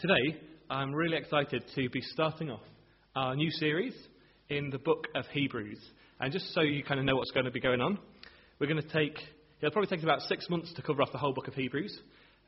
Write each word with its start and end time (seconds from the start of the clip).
Today, 0.00 0.40
I'm 0.70 0.94
really 0.94 1.18
excited 1.18 1.62
to 1.74 1.90
be 1.90 2.00
starting 2.00 2.48
off 2.48 2.62
our 3.14 3.36
new 3.36 3.50
series 3.50 3.92
in 4.48 4.70
the 4.70 4.78
book 4.78 5.06
of 5.14 5.26
Hebrews. 5.26 5.78
And 6.18 6.32
just 6.32 6.54
so 6.54 6.62
you 6.62 6.82
kind 6.82 6.98
of 6.98 7.04
know 7.04 7.16
what's 7.16 7.32
going 7.32 7.44
to 7.44 7.50
be 7.50 7.60
going 7.60 7.82
on, 7.82 7.98
we're 8.58 8.66
going 8.66 8.80
to 8.80 8.88
take, 8.88 9.18
it'll 9.60 9.72
probably 9.72 9.94
take 9.94 10.02
about 10.02 10.22
six 10.22 10.48
months 10.48 10.72
to 10.72 10.80
cover 10.80 11.02
off 11.02 11.12
the 11.12 11.18
whole 11.18 11.34
book 11.34 11.48
of 11.48 11.54
Hebrews. 11.54 11.94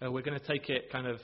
Uh, 0.00 0.10
we're 0.10 0.22
going 0.22 0.40
to 0.40 0.46
take 0.46 0.70
it 0.70 0.90
kind 0.90 1.06
of 1.06 1.18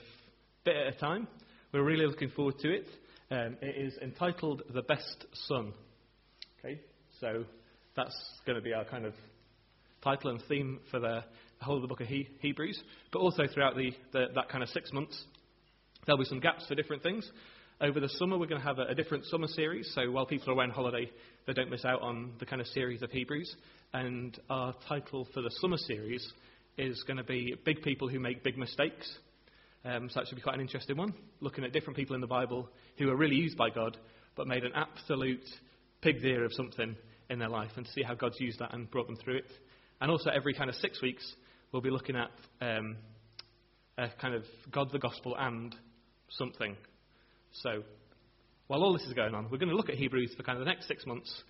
bit 0.65 0.75
at 0.75 0.93
a 0.93 0.99
time. 0.99 1.27
We're 1.73 1.83
really 1.83 2.05
looking 2.05 2.29
forward 2.29 2.59
to 2.59 2.75
it. 2.75 2.85
Um, 3.31 3.57
it 3.63 3.87
is 3.87 3.97
entitled 3.99 4.61
The 4.71 4.83
Best 4.83 5.25
Son. 5.47 5.73
Okay, 6.59 6.79
so 7.19 7.43
that's 7.95 8.15
going 8.45 8.55
to 8.55 8.61
be 8.61 8.73
our 8.73 8.85
kind 8.85 9.05
of 9.05 9.15
title 10.03 10.29
and 10.29 10.43
theme 10.47 10.79
for 10.91 10.99
the, 10.99 11.23
the 11.57 11.65
whole 11.65 11.77
of 11.77 11.81
the 11.81 11.87
book 11.87 12.01
of 12.01 12.07
he- 12.07 12.29
Hebrews, 12.39 12.79
but 13.11 13.17
also 13.17 13.45
throughout 13.51 13.75
the, 13.75 13.93
the, 14.13 14.27
that 14.35 14.49
kind 14.49 14.61
of 14.61 14.69
six 14.69 14.93
months. 14.93 15.25
There'll 16.09 16.17
be 16.17 16.25
some 16.25 16.39
gaps 16.39 16.65
for 16.65 16.73
different 16.73 17.03
things. 17.03 17.29
Over 17.79 17.99
the 17.99 18.09
summer, 18.09 18.35
we're 18.35 18.47
going 18.47 18.59
to 18.59 18.67
have 18.67 18.79
a, 18.79 18.85
a, 18.85 18.95
different 18.95 19.25
summer 19.25 19.45
series, 19.45 19.91
so 19.93 20.09
while 20.09 20.25
people 20.25 20.49
are 20.49 20.53
away 20.53 20.63
on 20.63 20.71
holiday, 20.71 21.07
they 21.45 21.53
don't 21.53 21.69
miss 21.69 21.85
out 21.85 22.01
on 22.01 22.31
the 22.39 22.47
kind 22.47 22.59
of 22.59 22.65
series 22.69 23.03
of 23.03 23.11
Hebrews. 23.11 23.55
And 23.93 24.35
our 24.49 24.73
title 24.87 25.27
for 25.35 25.43
the 25.43 25.51
summer 25.61 25.77
series 25.77 26.27
is 26.79 27.03
going 27.05 27.17
to 27.17 27.23
be 27.23 27.53
Big 27.63 27.83
People 27.83 28.09
Who 28.09 28.19
Make 28.19 28.43
Big 28.43 28.57
Mistakes. 28.57 29.07
Um, 29.85 30.09
so 30.09 30.19
that 30.19 30.27
should 30.27 30.37
be 30.37 30.41
quite 30.41 30.55
an 30.55 30.61
interesting 30.61 30.97
one, 30.97 31.13
looking 31.41 31.63
at 31.63 31.73
different 31.73 31.95
people 31.95 32.15
in 32.15 32.21
the 32.21 32.27
Bible 32.27 32.67
who 32.97 33.11
are 33.11 33.15
really 33.15 33.35
used 33.35 33.55
by 33.55 33.69
God, 33.69 33.95
but 34.35 34.47
made 34.47 34.63
an 34.63 34.71
absolute 34.73 35.45
pig's 36.01 36.23
ear 36.23 36.43
of 36.43 36.53
something 36.53 36.95
in 37.29 37.37
their 37.37 37.49
life, 37.49 37.69
and 37.75 37.85
to 37.85 37.91
see 37.91 38.01
how 38.01 38.15
God's 38.15 38.39
used 38.39 38.57
that 38.57 38.73
and 38.73 38.89
brought 38.89 39.05
them 39.05 39.17
through 39.17 39.37
it. 39.37 39.51
And 40.01 40.09
also, 40.09 40.31
every 40.31 40.55
kind 40.55 40.71
of 40.71 40.75
six 40.77 41.03
weeks, 41.03 41.35
we'll 41.71 41.83
be 41.83 41.91
looking 41.91 42.15
at 42.15 42.31
um, 42.61 42.97
a 43.99 44.09
kind 44.19 44.33
of 44.33 44.43
God, 44.71 44.91
the 44.91 44.97
gospel, 44.97 45.35
and 45.37 45.75
something. 46.31 46.75
So, 47.51 47.83
while 48.67 48.83
all 48.83 48.93
this 48.93 49.03
is 49.03 49.13
going 49.13 49.33
on, 49.33 49.45
we're 49.45 49.57
going 49.57 49.69
to 49.69 49.75
look 49.75 49.89
at 49.89 49.95
Hebrews 49.95 50.33
for 50.37 50.43
kind 50.43 50.57
of 50.57 50.65
the 50.65 50.71
next 50.71 50.87
six 50.87 51.05
months. 51.05 51.43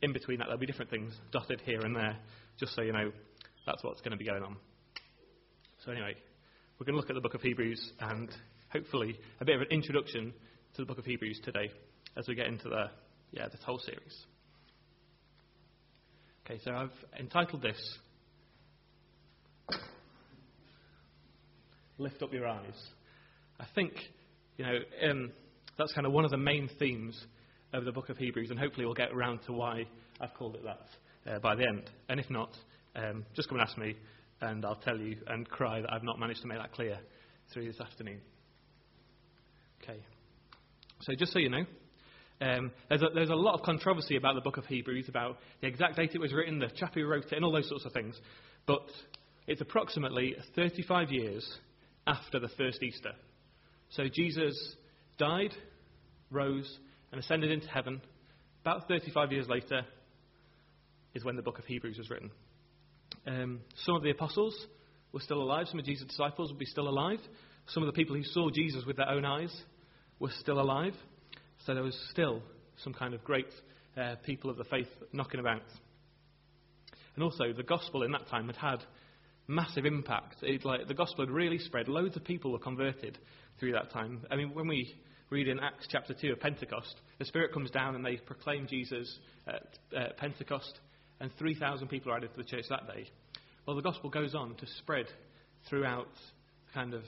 In 0.00 0.12
between 0.12 0.38
that, 0.38 0.46
there'll 0.46 0.58
be 0.58 0.66
different 0.66 0.90
things 0.90 1.12
dotted 1.30 1.60
here 1.60 1.80
and 1.80 1.94
there, 1.94 2.16
just 2.58 2.74
so 2.74 2.82
you 2.82 2.92
know 2.92 3.12
that's 3.66 3.84
what's 3.84 4.00
going 4.00 4.12
to 4.12 4.16
be 4.16 4.24
going 4.24 4.42
on. 4.42 4.56
So, 5.84 5.92
anyway, 5.92 6.14
we're 6.78 6.86
going 6.86 6.94
to 6.94 7.00
look 7.00 7.10
at 7.10 7.14
the 7.14 7.20
book 7.20 7.34
of 7.34 7.42
Hebrews 7.42 7.92
and 8.00 8.30
hopefully 8.72 9.18
a 9.40 9.44
bit 9.44 9.56
of 9.56 9.62
an 9.62 9.68
introduction 9.70 10.32
to 10.74 10.82
the 10.82 10.86
book 10.86 10.98
of 10.98 11.04
Hebrews 11.04 11.40
today 11.44 11.70
as 12.16 12.26
we 12.26 12.34
get 12.34 12.46
into 12.46 12.68
the, 12.68 12.86
yeah, 13.30 13.48
this 13.48 13.60
whole 13.64 13.78
series. 13.78 14.24
Okay, 16.44 16.60
so 16.64 16.72
I've 16.72 17.20
entitled 17.20 17.62
this 17.62 17.98
Lift 21.98 22.22
Up 22.22 22.32
Your 22.32 22.48
Eyes. 22.48 22.74
I 23.60 23.66
think 23.74 23.92
you 24.56 24.64
know, 24.64 24.78
um, 25.10 25.32
that's 25.78 25.92
kind 25.92 26.06
of 26.06 26.12
one 26.12 26.24
of 26.24 26.30
the 26.30 26.36
main 26.36 26.68
themes 26.78 27.18
of 27.72 27.84
the 27.84 27.92
book 27.92 28.08
of 28.08 28.18
Hebrews, 28.18 28.50
and 28.50 28.58
hopefully 28.58 28.84
we'll 28.84 28.94
get 28.94 29.12
around 29.12 29.40
to 29.46 29.52
why 29.52 29.86
I've 30.20 30.34
called 30.34 30.56
it 30.56 30.62
that 30.64 31.32
uh, 31.32 31.38
by 31.38 31.54
the 31.54 31.66
end. 31.66 31.90
And 32.08 32.20
if 32.20 32.28
not, 32.30 32.50
um, 32.96 33.24
just 33.34 33.48
come 33.48 33.58
and 33.58 33.66
ask 33.66 33.78
me, 33.78 33.96
and 34.40 34.64
I'll 34.64 34.76
tell 34.76 34.98
you 34.98 35.16
and 35.28 35.48
cry 35.48 35.80
that 35.80 35.92
I've 35.92 36.02
not 36.02 36.18
managed 36.18 36.42
to 36.42 36.48
make 36.48 36.58
that 36.58 36.72
clear 36.72 36.98
through 37.52 37.66
this 37.66 37.80
afternoon. 37.80 38.20
Okay. 39.82 40.00
So 41.02 41.14
just 41.18 41.32
so 41.32 41.38
you 41.38 41.50
know, 41.50 41.64
um, 42.40 42.72
there's, 42.88 43.02
a, 43.02 43.08
there's 43.14 43.30
a 43.30 43.34
lot 43.34 43.54
of 43.54 43.62
controversy 43.62 44.16
about 44.16 44.34
the 44.34 44.40
book 44.40 44.56
of 44.56 44.66
Hebrews, 44.66 45.08
about 45.08 45.38
the 45.60 45.68
exact 45.68 45.96
date 45.96 46.10
it 46.14 46.20
was 46.20 46.32
written, 46.32 46.58
the 46.58 46.68
chap 46.76 46.94
who 46.94 47.06
wrote 47.06 47.26
it, 47.26 47.32
and 47.32 47.44
all 47.44 47.52
those 47.52 47.68
sorts 47.68 47.84
of 47.84 47.92
things. 47.92 48.18
But 48.66 48.86
it's 49.46 49.60
approximately 49.60 50.34
35 50.56 51.10
years 51.10 51.58
after 52.06 52.40
the 52.40 52.48
first 52.58 52.82
Easter. 52.82 53.12
So 53.96 54.08
Jesus 54.08 54.56
died, 55.18 55.52
rose, 56.30 56.78
and 57.10 57.20
ascended 57.20 57.50
into 57.50 57.68
heaven. 57.68 58.00
About 58.62 58.88
35 58.88 59.32
years 59.32 59.48
later 59.48 59.82
is 61.14 61.24
when 61.24 61.36
the 61.36 61.42
book 61.42 61.58
of 61.58 61.66
Hebrews 61.66 61.98
was 61.98 62.08
written. 62.08 62.30
Um, 63.26 63.60
some 63.84 63.96
of 63.96 64.02
the 64.02 64.10
apostles 64.10 64.66
were 65.12 65.20
still 65.20 65.42
alive. 65.42 65.66
Some 65.68 65.78
of 65.78 65.84
Jesus' 65.84 66.06
disciples 66.06 66.50
would 66.50 66.58
be 66.58 66.64
still 66.64 66.88
alive. 66.88 67.18
Some 67.66 67.82
of 67.82 67.86
the 67.86 67.92
people 67.92 68.16
who 68.16 68.24
saw 68.24 68.48
Jesus 68.50 68.84
with 68.86 68.96
their 68.96 69.08
own 69.08 69.26
eyes 69.26 69.54
were 70.18 70.30
still 70.40 70.58
alive. 70.58 70.94
So 71.66 71.74
there 71.74 71.82
was 71.82 71.98
still 72.10 72.42
some 72.82 72.94
kind 72.94 73.12
of 73.12 73.22
great 73.22 73.46
uh, 73.96 74.14
people 74.24 74.48
of 74.48 74.56
the 74.56 74.64
faith 74.64 74.88
knocking 75.12 75.38
about. 75.38 75.62
And 77.14 77.22
also, 77.22 77.52
the 77.54 77.62
gospel 77.62 78.04
in 78.04 78.12
that 78.12 78.26
time 78.28 78.46
had 78.46 78.56
had 78.56 78.78
massive 79.46 79.84
impact. 79.84 80.36
It, 80.42 80.64
like, 80.64 80.88
the 80.88 80.94
gospel 80.94 81.26
had 81.26 81.32
really 81.32 81.58
spread. 81.58 81.88
Loads 81.88 82.16
of 82.16 82.24
people 82.24 82.52
were 82.52 82.58
converted 82.58 83.18
through 83.58 83.72
that 83.72 83.90
time. 83.90 84.20
I 84.30 84.36
mean, 84.36 84.54
when 84.54 84.68
we 84.68 84.94
read 85.30 85.48
in 85.48 85.60
Acts 85.60 85.86
chapter 85.90 86.14
2 86.14 86.32
of 86.32 86.40
Pentecost, 86.40 86.94
the 87.18 87.24
Spirit 87.24 87.52
comes 87.52 87.70
down 87.70 87.94
and 87.94 88.04
they 88.04 88.16
proclaim 88.16 88.66
Jesus 88.66 89.18
at, 89.46 89.78
at 89.96 90.16
Pentecost, 90.16 90.80
and 91.20 91.30
3,000 91.38 91.88
people 91.88 92.12
are 92.12 92.16
added 92.16 92.30
to 92.32 92.36
the 92.36 92.48
church 92.48 92.64
that 92.68 92.86
day. 92.86 93.06
Well, 93.66 93.76
the 93.76 93.82
gospel 93.82 94.10
goes 94.10 94.34
on 94.34 94.56
to 94.56 94.66
spread 94.78 95.06
throughout 95.68 96.08
kind 96.74 96.94
of 96.94 97.02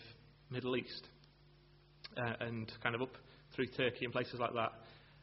Middle 0.51 0.77
East 0.77 1.09
uh, 2.17 2.35
and 2.41 2.71
kind 2.83 2.95
of 2.95 3.03
up 3.03 3.13
through 3.55 3.67
Turkey 3.77 4.05
and 4.05 4.13
places 4.13 4.39
like 4.39 4.55
that. 4.55 4.73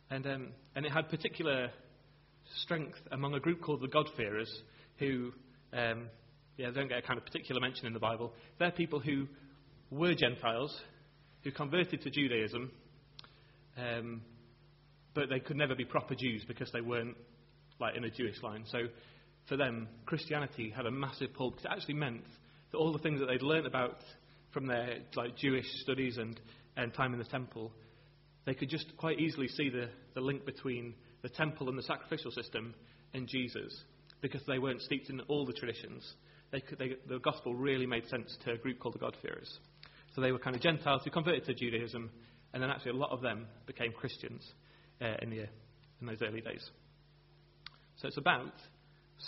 And, 0.10 0.28
um, 0.28 0.48
and 0.76 0.86
it 0.86 0.92
had 0.92 1.10
particular 1.10 1.70
strength 2.64 3.00
among 3.12 3.34
a 3.34 3.40
group 3.40 3.62
called 3.62 3.82
the 3.82 3.88
God-fearers 3.88 4.52
who 4.98 5.32
um, 5.74 6.08
yeah, 6.58 6.70
don't 6.72 6.90
get 6.90 6.98
a 6.98 7.02
kind 7.02 7.18
of 7.18 7.26
particular 7.26 7.62
mention 7.62 7.88
in 7.88 7.94
the 7.94 8.00
Bible. 8.00 8.34
They're 8.60 8.72
people 8.72 9.00
who 9.00 9.28
were 9.90 10.14
Gentiles 10.14 10.78
who 11.44 11.52
converted 11.52 12.02
to 12.02 12.10
Judaism, 12.10 12.72
um, 13.78 14.22
but 15.14 15.30
they 15.30 15.40
could 15.40 15.58
never 15.58 15.76
be 15.76 15.86
proper 15.86 16.16
Jews 16.16 16.44
because 16.48 16.72
they 16.72 16.82
weren't 16.82 17.18
like 17.80 17.96
in 17.96 18.04
a 18.04 18.10
Jewish 18.10 18.42
line. 18.44 18.64
So 18.72 18.84
for 19.48 19.58
them, 19.58 19.88
Christianity 20.06 20.70
had 20.70 20.86
a 20.86 20.92
massive 20.92 21.34
pull 21.34 21.52
because 21.52 21.66
it 21.66 21.72
actually 21.72 21.96
meant 21.96 22.24
that 22.72 22.78
all 22.78 22.94
the 22.94 23.00
things 23.00 23.20
that 23.20 23.26
they'd 23.26 23.42
learned 23.42 23.68
about 23.68 23.98
from 24.54 24.68
their 24.68 25.00
like 25.16 25.36
Jewish 25.38 25.66
studies 25.82 26.18
and, 26.18 26.40
and 26.78 26.94
time 26.94 27.14
in 27.14 27.20
the 27.20 27.26
temple, 27.26 27.72
they 28.46 28.54
could 28.54 28.70
just 28.70 28.96
quite 28.98 29.20
easily 29.20 29.48
see 29.48 29.70
the, 29.70 29.90
the 30.14 30.22
link 30.22 30.46
between 30.46 30.94
the 31.22 31.30
temple 31.30 31.70
and 31.70 31.78
the 31.78 31.84
sacrificial 31.84 32.32
system 32.32 32.74
and 33.14 33.28
Jesus 33.28 33.84
because 34.22 34.42
they 34.48 34.60
weren't 34.60 34.82
steeped 34.82 35.10
in 35.10 35.20
all 35.22 35.46
the 35.46 35.54
traditions. 35.54 36.14
Could, 36.52 36.80
they, 36.80 36.96
the 37.08 37.20
gospel 37.20 37.56
really 37.56 37.86
made 37.86 38.08
sense 38.08 38.36
to 38.46 38.54
a 38.54 38.58
group 38.58 38.80
called 38.80 38.96
the 38.96 39.00
God-fearers. 39.00 39.60
So 40.16 40.22
they 40.22 40.32
were 40.32 40.40
kind 40.40 40.56
of 40.56 40.62
Gentiles 40.62 41.02
who 41.04 41.12
converted 41.12 41.46
to 41.46 41.54
Judaism, 41.54 42.10
and 42.54 42.62
then 42.62 42.70
actually 42.70 42.92
a 42.92 42.96
lot 42.96 43.12
of 43.12 43.22
them 43.22 43.48
became 43.66 43.92
Christians 43.94 44.44
uh, 45.02 45.16
in, 45.22 45.30
the, 45.30 45.48
in 46.02 46.08
those 46.08 46.22
early 46.22 46.42
days. 46.42 46.70
So 47.98 48.08
it's 48.08 48.18
about 48.18 48.54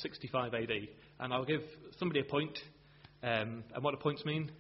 65 0.01 0.53
AD. 0.53 0.69
And 1.19 1.33
I'll 1.33 1.45
give 1.45 1.61
somebody 1.99 2.19
a 2.19 2.23
point. 2.23 2.57
Um, 3.21 3.63
and 3.73 3.83
what 3.83 3.91
do 3.91 3.97
points 3.97 4.25
mean? 4.25 4.51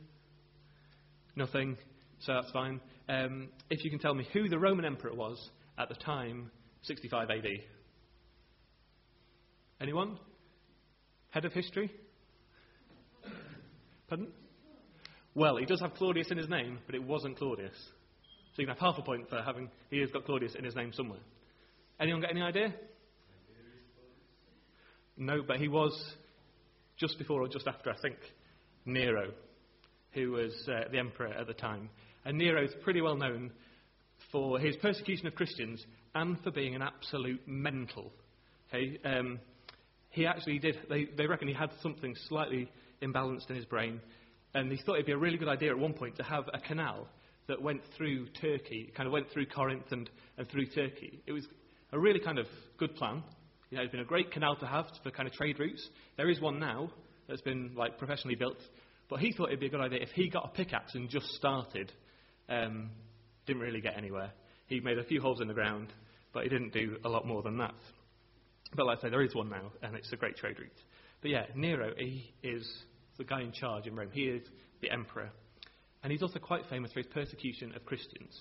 Nothing. 1.35 1.77
So 2.19 2.33
that's 2.33 2.51
fine. 2.51 2.79
Um, 3.09 3.49
if 3.69 3.83
you 3.83 3.89
can 3.89 3.99
tell 3.99 4.13
me 4.13 4.27
who 4.31 4.47
the 4.47 4.59
Roman 4.59 4.85
emperor 4.85 5.13
was 5.13 5.49
at 5.77 5.89
the 5.89 5.95
time, 5.95 6.51
65 6.83 7.29
AD. 7.29 7.45
Anyone? 9.81 10.17
Head 11.31 11.45
of 11.45 11.53
history? 11.53 11.91
Pardon? 14.07 14.27
Well, 15.35 15.57
he 15.57 15.65
does 15.65 15.81
have 15.81 15.95
Claudius 15.95 16.29
in 16.31 16.37
his 16.37 16.49
name, 16.49 16.79
but 16.85 16.95
it 16.95 17.03
wasn't 17.03 17.37
Claudius. 17.37 17.75
So 18.55 18.61
you 18.61 18.67
can 18.67 18.75
have 18.75 18.79
half 18.79 18.99
a 18.99 19.01
point 19.01 19.29
for 19.29 19.41
having 19.41 19.69
he 19.89 19.99
has 19.99 20.11
got 20.11 20.25
Claudius 20.25 20.53
in 20.55 20.63
his 20.63 20.75
name 20.75 20.93
somewhere. 20.93 21.19
Anyone 21.99 22.21
got 22.21 22.31
any 22.31 22.41
idea? 22.41 22.73
No, 25.17 25.41
but 25.41 25.57
he 25.57 25.67
was 25.67 25.93
just 26.97 27.17
before 27.17 27.41
or 27.41 27.47
just 27.47 27.67
after, 27.67 27.91
I 27.91 27.97
think, 28.01 28.17
Nero, 28.85 29.31
who 30.11 30.31
was 30.31 30.53
uh, 30.67 30.89
the 30.91 30.99
emperor 30.99 31.27
at 31.27 31.47
the 31.47 31.53
time. 31.53 31.89
And 32.25 32.37
Nero 32.37 32.63
is 32.63 32.71
pretty 32.83 33.01
well 33.01 33.15
known 33.15 33.51
for 34.31 34.59
his 34.59 34.75
persecution 34.77 35.27
of 35.27 35.35
Christians 35.35 35.83
and 36.15 36.39
for 36.43 36.51
being 36.51 36.75
an 36.75 36.81
absolute 36.81 37.41
mental. 37.47 38.11
Okay, 38.69 38.99
um, 39.03 39.39
he 40.09 40.25
actually 40.25 40.59
did. 40.59 40.77
They, 40.89 41.05
they 41.05 41.27
reckon 41.27 41.47
he 41.47 41.53
had 41.53 41.71
something 41.81 42.15
slightly 42.27 42.71
imbalanced 43.01 43.49
in 43.49 43.55
his 43.55 43.65
brain, 43.65 43.99
and 44.53 44.71
he 44.71 44.77
thought 44.77 44.95
it'd 44.95 45.05
be 45.05 45.11
a 45.11 45.17
really 45.17 45.37
good 45.37 45.47
idea 45.47 45.71
at 45.71 45.77
one 45.77 45.93
point 45.93 46.15
to 46.17 46.23
have 46.23 46.45
a 46.53 46.59
canal 46.59 47.07
that 47.47 47.61
went 47.61 47.81
through 47.97 48.27
Turkey, 48.41 48.91
kind 48.95 49.07
of 49.07 49.13
went 49.13 49.29
through 49.31 49.47
Corinth 49.47 49.91
and, 49.91 50.09
and 50.37 50.49
through 50.49 50.67
Turkey. 50.67 51.21
It 51.25 51.31
was 51.31 51.45
a 51.91 51.99
really 51.99 52.19
kind 52.19 52.39
of 52.39 52.45
good 52.77 52.95
plan. 52.95 53.23
You 53.69 53.77
know, 53.77 53.83
it's 53.83 53.91
been 53.91 54.01
a 54.01 54.05
great 54.05 54.31
canal 54.31 54.55
to 54.57 54.65
have 54.65 54.85
for 55.03 55.11
kind 55.11 55.27
of 55.27 55.33
trade 55.33 55.59
routes. 55.59 55.87
There 56.17 56.29
is 56.29 56.39
one 56.39 56.59
now 56.59 56.91
that's 57.27 57.41
been 57.41 57.71
like 57.75 57.97
professionally 57.97 58.35
built, 58.35 58.59
but 59.09 59.19
he 59.19 59.33
thought 59.33 59.47
it'd 59.47 59.59
be 59.59 59.67
a 59.67 59.69
good 59.69 59.81
idea 59.81 59.99
if 60.01 60.09
he 60.09 60.29
got 60.29 60.45
a 60.45 60.55
pickaxe 60.55 60.95
and 60.95 61.09
just 61.09 61.27
started. 61.31 61.91
Um, 62.49 62.91
didn't 63.45 63.61
really 63.61 63.81
get 63.81 63.97
anywhere. 63.97 64.31
He 64.67 64.79
made 64.79 64.97
a 64.97 65.03
few 65.03 65.21
holes 65.21 65.41
in 65.41 65.47
the 65.47 65.53
ground, 65.53 65.91
but 66.33 66.43
he 66.43 66.49
didn't 66.49 66.73
do 66.73 66.97
a 67.03 67.09
lot 67.09 67.27
more 67.27 67.41
than 67.41 67.57
that. 67.57 67.73
But 68.75 68.85
like 68.85 68.99
I 68.99 69.01
say, 69.03 69.09
there 69.09 69.21
is 69.21 69.35
one 69.35 69.49
now, 69.49 69.71
and 69.81 69.95
it's 69.95 70.11
a 70.13 70.15
great 70.15 70.37
trade 70.37 70.59
route. 70.59 70.71
But 71.21 71.31
yeah, 71.31 71.45
Nero, 71.55 71.93
he 71.97 72.33
is 72.41 72.67
the 73.17 73.23
guy 73.23 73.41
in 73.41 73.51
charge 73.51 73.87
in 73.87 73.95
Rome. 73.95 74.09
He 74.11 74.23
is 74.23 74.43
the 74.81 74.91
emperor. 74.91 75.29
And 76.03 76.11
he's 76.11 76.21
also 76.21 76.39
quite 76.39 76.63
famous 76.69 76.91
for 76.91 76.99
his 76.99 77.07
persecution 77.07 77.73
of 77.75 77.85
Christians. 77.85 78.37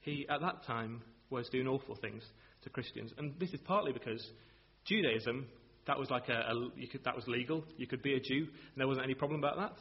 He, 0.00 0.26
at 0.28 0.40
that 0.40 0.64
time, 0.66 1.02
was 1.30 1.48
doing 1.48 1.66
awful 1.66 1.96
things 1.96 2.22
to 2.62 2.70
Christians. 2.70 3.12
And 3.18 3.34
this 3.40 3.50
is 3.50 3.60
partly 3.64 3.92
because 3.92 4.24
Judaism, 4.84 5.46
that 5.86 5.98
was 5.98 6.10
like 6.10 6.28
a, 6.28 6.52
a 6.52 6.86
could, 6.86 7.04
that 7.04 7.16
was 7.16 7.26
legal. 7.26 7.64
You 7.76 7.86
could 7.86 8.02
be 8.02 8.14
a 8.14 8.20
Jew, 8.20 8.42
and 8.42 8.76
there 8.76 8.86
wasn't 8.86 9.04
any 9.04 9.14
problem 9.14 9.40
about 9.40 9.56
that. 9.56 9.76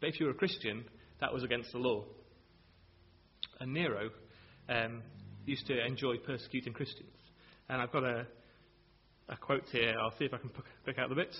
But 0.00 0.10
if 0.10 0.20
you 0.20 0.26
were 0.26 0.32
a 0.32 0.36
Christian, 0.36 0.84
that 1.20 1.32
was 1.32 1.44
against 1.44 1.72
the 1.72 1.78
law. 1.78 2.04
And 3.60 3.72
Nero 3.72 4.10
um, 4.68 5.02
used 5.44 5.66
to 5.66 5.84
enjoy 5.84 6.16
persecuting 6.18 6.72
Christians. 6.72 7.10
And 7.68 7.82
I've 7.82 7.92
got 7.92 8.04
a, 8.04 8.26
a 9.28 9.36
quote 9.36 9.64
here. 9.70 9.94
I'll 10.00 10.16
see 10.18 10.24
if 10.24 10.34
I 10.34 10.38
can 10.38 10.50
pick 10.84 10.98
out 10.98 11.08
the 11.08 11.14
bits. 11.14 11.38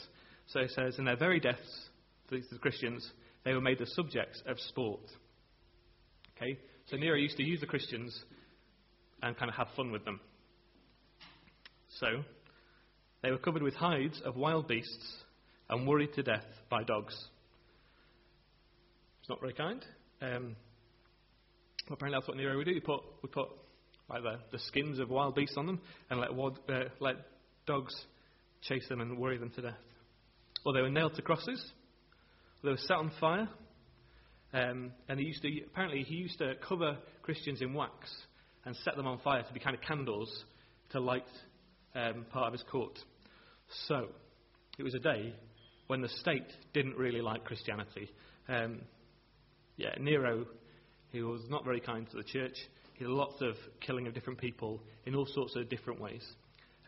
So 0.49 0.61
it 0.61 0.71
says, 0.75 0.99
In 0.99 1.05
their 1.05 1.17
very 1.17 1.41
deaths, 1.41 1.89
are 2.33 2.41
the 2.51 2.59
Christians, 2.59 3.11
they 3.45 3.53
were 3.53 3.61
made 3.61 3.79
the 3.79 3.87
subjects 3.87 4.43
of 4.47 4.59
sport. 4.61 5.01
Okay? 6.37 6.59
So 6.87 6.97
Nero 6.97 7.17
used 7.17 7.37
to 7.37 7.45
use 7.45 7.61
the 7.61 7.67
Christians 7.67 8.19
and 9.23 9.37
kind 9.37 9.51
of 9.51 9.57
have 9.57 9.69
fun 9.77 9.91
with 9.91 10.05
them. 10.05 10.21
So, 12.01 12.23
they 13.23 13.31
were 13.31 13.39
covered 13.39 13.63
with 13.63 13.75
hides 13.75 14.21
of 14.25 14.37
wild 14.37 14.69
beasts 14.69 15.17
and 15.69 15.87
worried 15.87 16.15
to 16.15 16.23
death 16.23 16.45
by 16.71 16.85
dogs. 16.85 17.15
It's 19.21 19.29
not 19.29 19.41
very 19.41 19.55
kind. 19.55 19.85
Um, 20.23 20.57
apparently, 21.91 22.17
that's 22.17 22.29
what 22.29 22.37
Nero 22.37 22.57
would 22.57 22.67
do. 22.67 22.75
He 22.75 22.81
put, 22.81 23.03
would 23.23 23.33
put 23.33 23.49
like 24.09 24.23
the, 24.23 24.39
the 24.53 24.59
skins 24.61 24.99
of 24.99 25.11
wild 25.11 25.35
beasts 25.35 25.57
on 25.57 25.67
them 25.67 25.81
and 26.11 26.21
let, 26.21 26.31
uh, 26.31 26.89
let 27.01 27.17
dogs 27.67 27.95
chase 28.63 28.89
them 28.89 29.01
and 29.01 29.19
worry 29.19 29.39
them 29.39 29.51
to 29.51 29.63
death. 29.63 29.75
Or 30.65 30.73
they 30.73 30.81
were 30.81 30.91
nailed 30.91 31.15
to 31.17 31.23
crosses. 31.23 31.73
They 32.63 32.71
were 32.71 32.77
set 32.77 32.97
on 32.97 33.11
fire. 33.21 33.49
Um, 34.53 34.93
and 35.09 35.21
he 35.21 35.27
used 35.27 35.43
to, 35.43 35.61
apparently, 35.67 36.03
he 36.03 36.15
used 36.15 36.39
to 36.39 36.55
cover 36.67 36.97
Christians 37.23 37.61
in 37.61 37.75
wax 37.75 38.09
and 38.65 38.75
set 38.77 38.97
them 38.97 39.07
on 39.07 39.19
fire 39.19 39.43
to 39.43 39.53
be 39.53 39.61
kind 39.61 39.77
of 39.77 39.83
candles 39.83 40.45
to 40.91 41.01
light 41.01 41.27
um, 41.95 42.25
part 42.31 42.47
of 42.47 42.53
his 42.53 42.63
court. 42.71 42.99
So, 43.87 44.09
it 44.79 44.83
was 44.83 44.95
a 44.95 44.99
day 44.99 45.35
when 45.89 46.01
the 46.01 46.09
state 46.09 46.47
didn't 46.73 46.97
really 46.97 47.21
like 47.21 47.45
Christianity. 47.45 48.11
Um, 48.49 48.81
yeah, 49.77 49.95
Nero, 50.01 50.47
he 51.11 51.23
was 51.23 51.43
not 51.49 51.65
very 51.65 51.81
kind 51.81 52.09
to 52.11 52.17
the 52.17 52.23
church. 52.23 52.57
He 52.95 53.05
had 53.05 53.11
lots 53.11 53.41
of 53.41 53.55
killing 53.81 54.07
of 54.07 54.15
different 54.15 54.39
people 54.39 54.83
in 55.05 55.15
all 55.15 55.27
sorts 55.27 55.57
of 55.57 55.69
different 55.69 56.01
ways. 56.01 56.23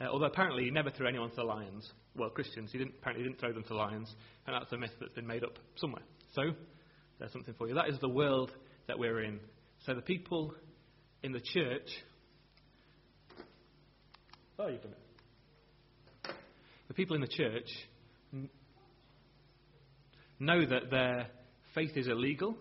Uh, 0.00 0.04
although 0.04 0.26
apparently 0.26 0.64
he 0.64 0.70
never 0.70 0.90
threw 0.90 1.06
anyone 1.06 1.30
to 1.30 1.36
the 1.36 1.44
lions. 1.44 1.90
Well, 2.16 2.30
Christians, 2.30 2.70
he 2.72 2.78
didn't, 2.78 2.94
apparently 3.00 3.24
didn't 3.24 3.38
throw 3.38 3.52
them 3.52 3.64
to 3.64 3.74
lions, 3.74 4.12
and 4.46 4.54
that's 4.54 4.72
a 4.72 4.76
myth 4.76 4.90
that's 4.98 5.12
been 5.12 5.26
made 5.26 5.44
up 5.44 5.58
somewhere. 5.76 6.02
So, 6.34 6.42
there's 7.18 7.32
something 7.32 7.54
for 7.54 7.68
you. 7.68 7.74
That 7.74 7.88
is 7.88 8.00
the 8.00 8.08
world 8.08 8.50
that 8.88 8.98
we're 8.98 9.22
in. 9.22 9.40
So 9.86 9.94
the 9.94 10.02
people 10.02 10.54
in 11.22 11.32
the 11.32 11.40
church. 11.40 11.88
Oh, 14.58 14.68
you've 14.68 14.82
done 14.82 14.92
it. 14.92 16.34
The 16.88 16.94
people 16.94 17.14
in 17.14 17.22
the 17.22 17.28
church 17.28 17.68
know 20.38 20.66
that 20.66 20.90
their 20.90 21.28
faith 21.74 21.96
is 21.96 22.08
illegal 22.08 22.56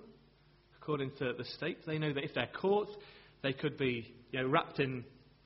according 0.82 1.12
to 1.20 1.34
the 1.38 1.46
state. 1.46 1.86
They 1.86 1.98
know 1.98 2.14
that 2.14 2.24
if 2.24 2.34
they're 2.34 2.50
caught, 2.62 2.90
they 3.42 3.54
could 3.54 3.78
be 3.78 4.14
you 4.32 4.42
know, 4.42 4.48
wrapped 4.48 4.80
in 4.80 5.04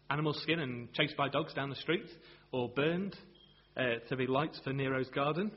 animal 0.09 0.33
skin 0.33 0.59
and 0.59 0.91
chased 0.93 1.17
by 1.17 1.29
dogs 1.29 1.53
down 1.53 1.69
the 1.69 1.75
street 1.75 2.07
or 2.51 2.69
burned 2.69 3.15
uh, 3.77 3.95
to 4.09 4.15
be 4.15 4.27
lights 4.27 4.59
for 4.63 4.73
Nero's 4.73 5.09
garden. 5.09 5.51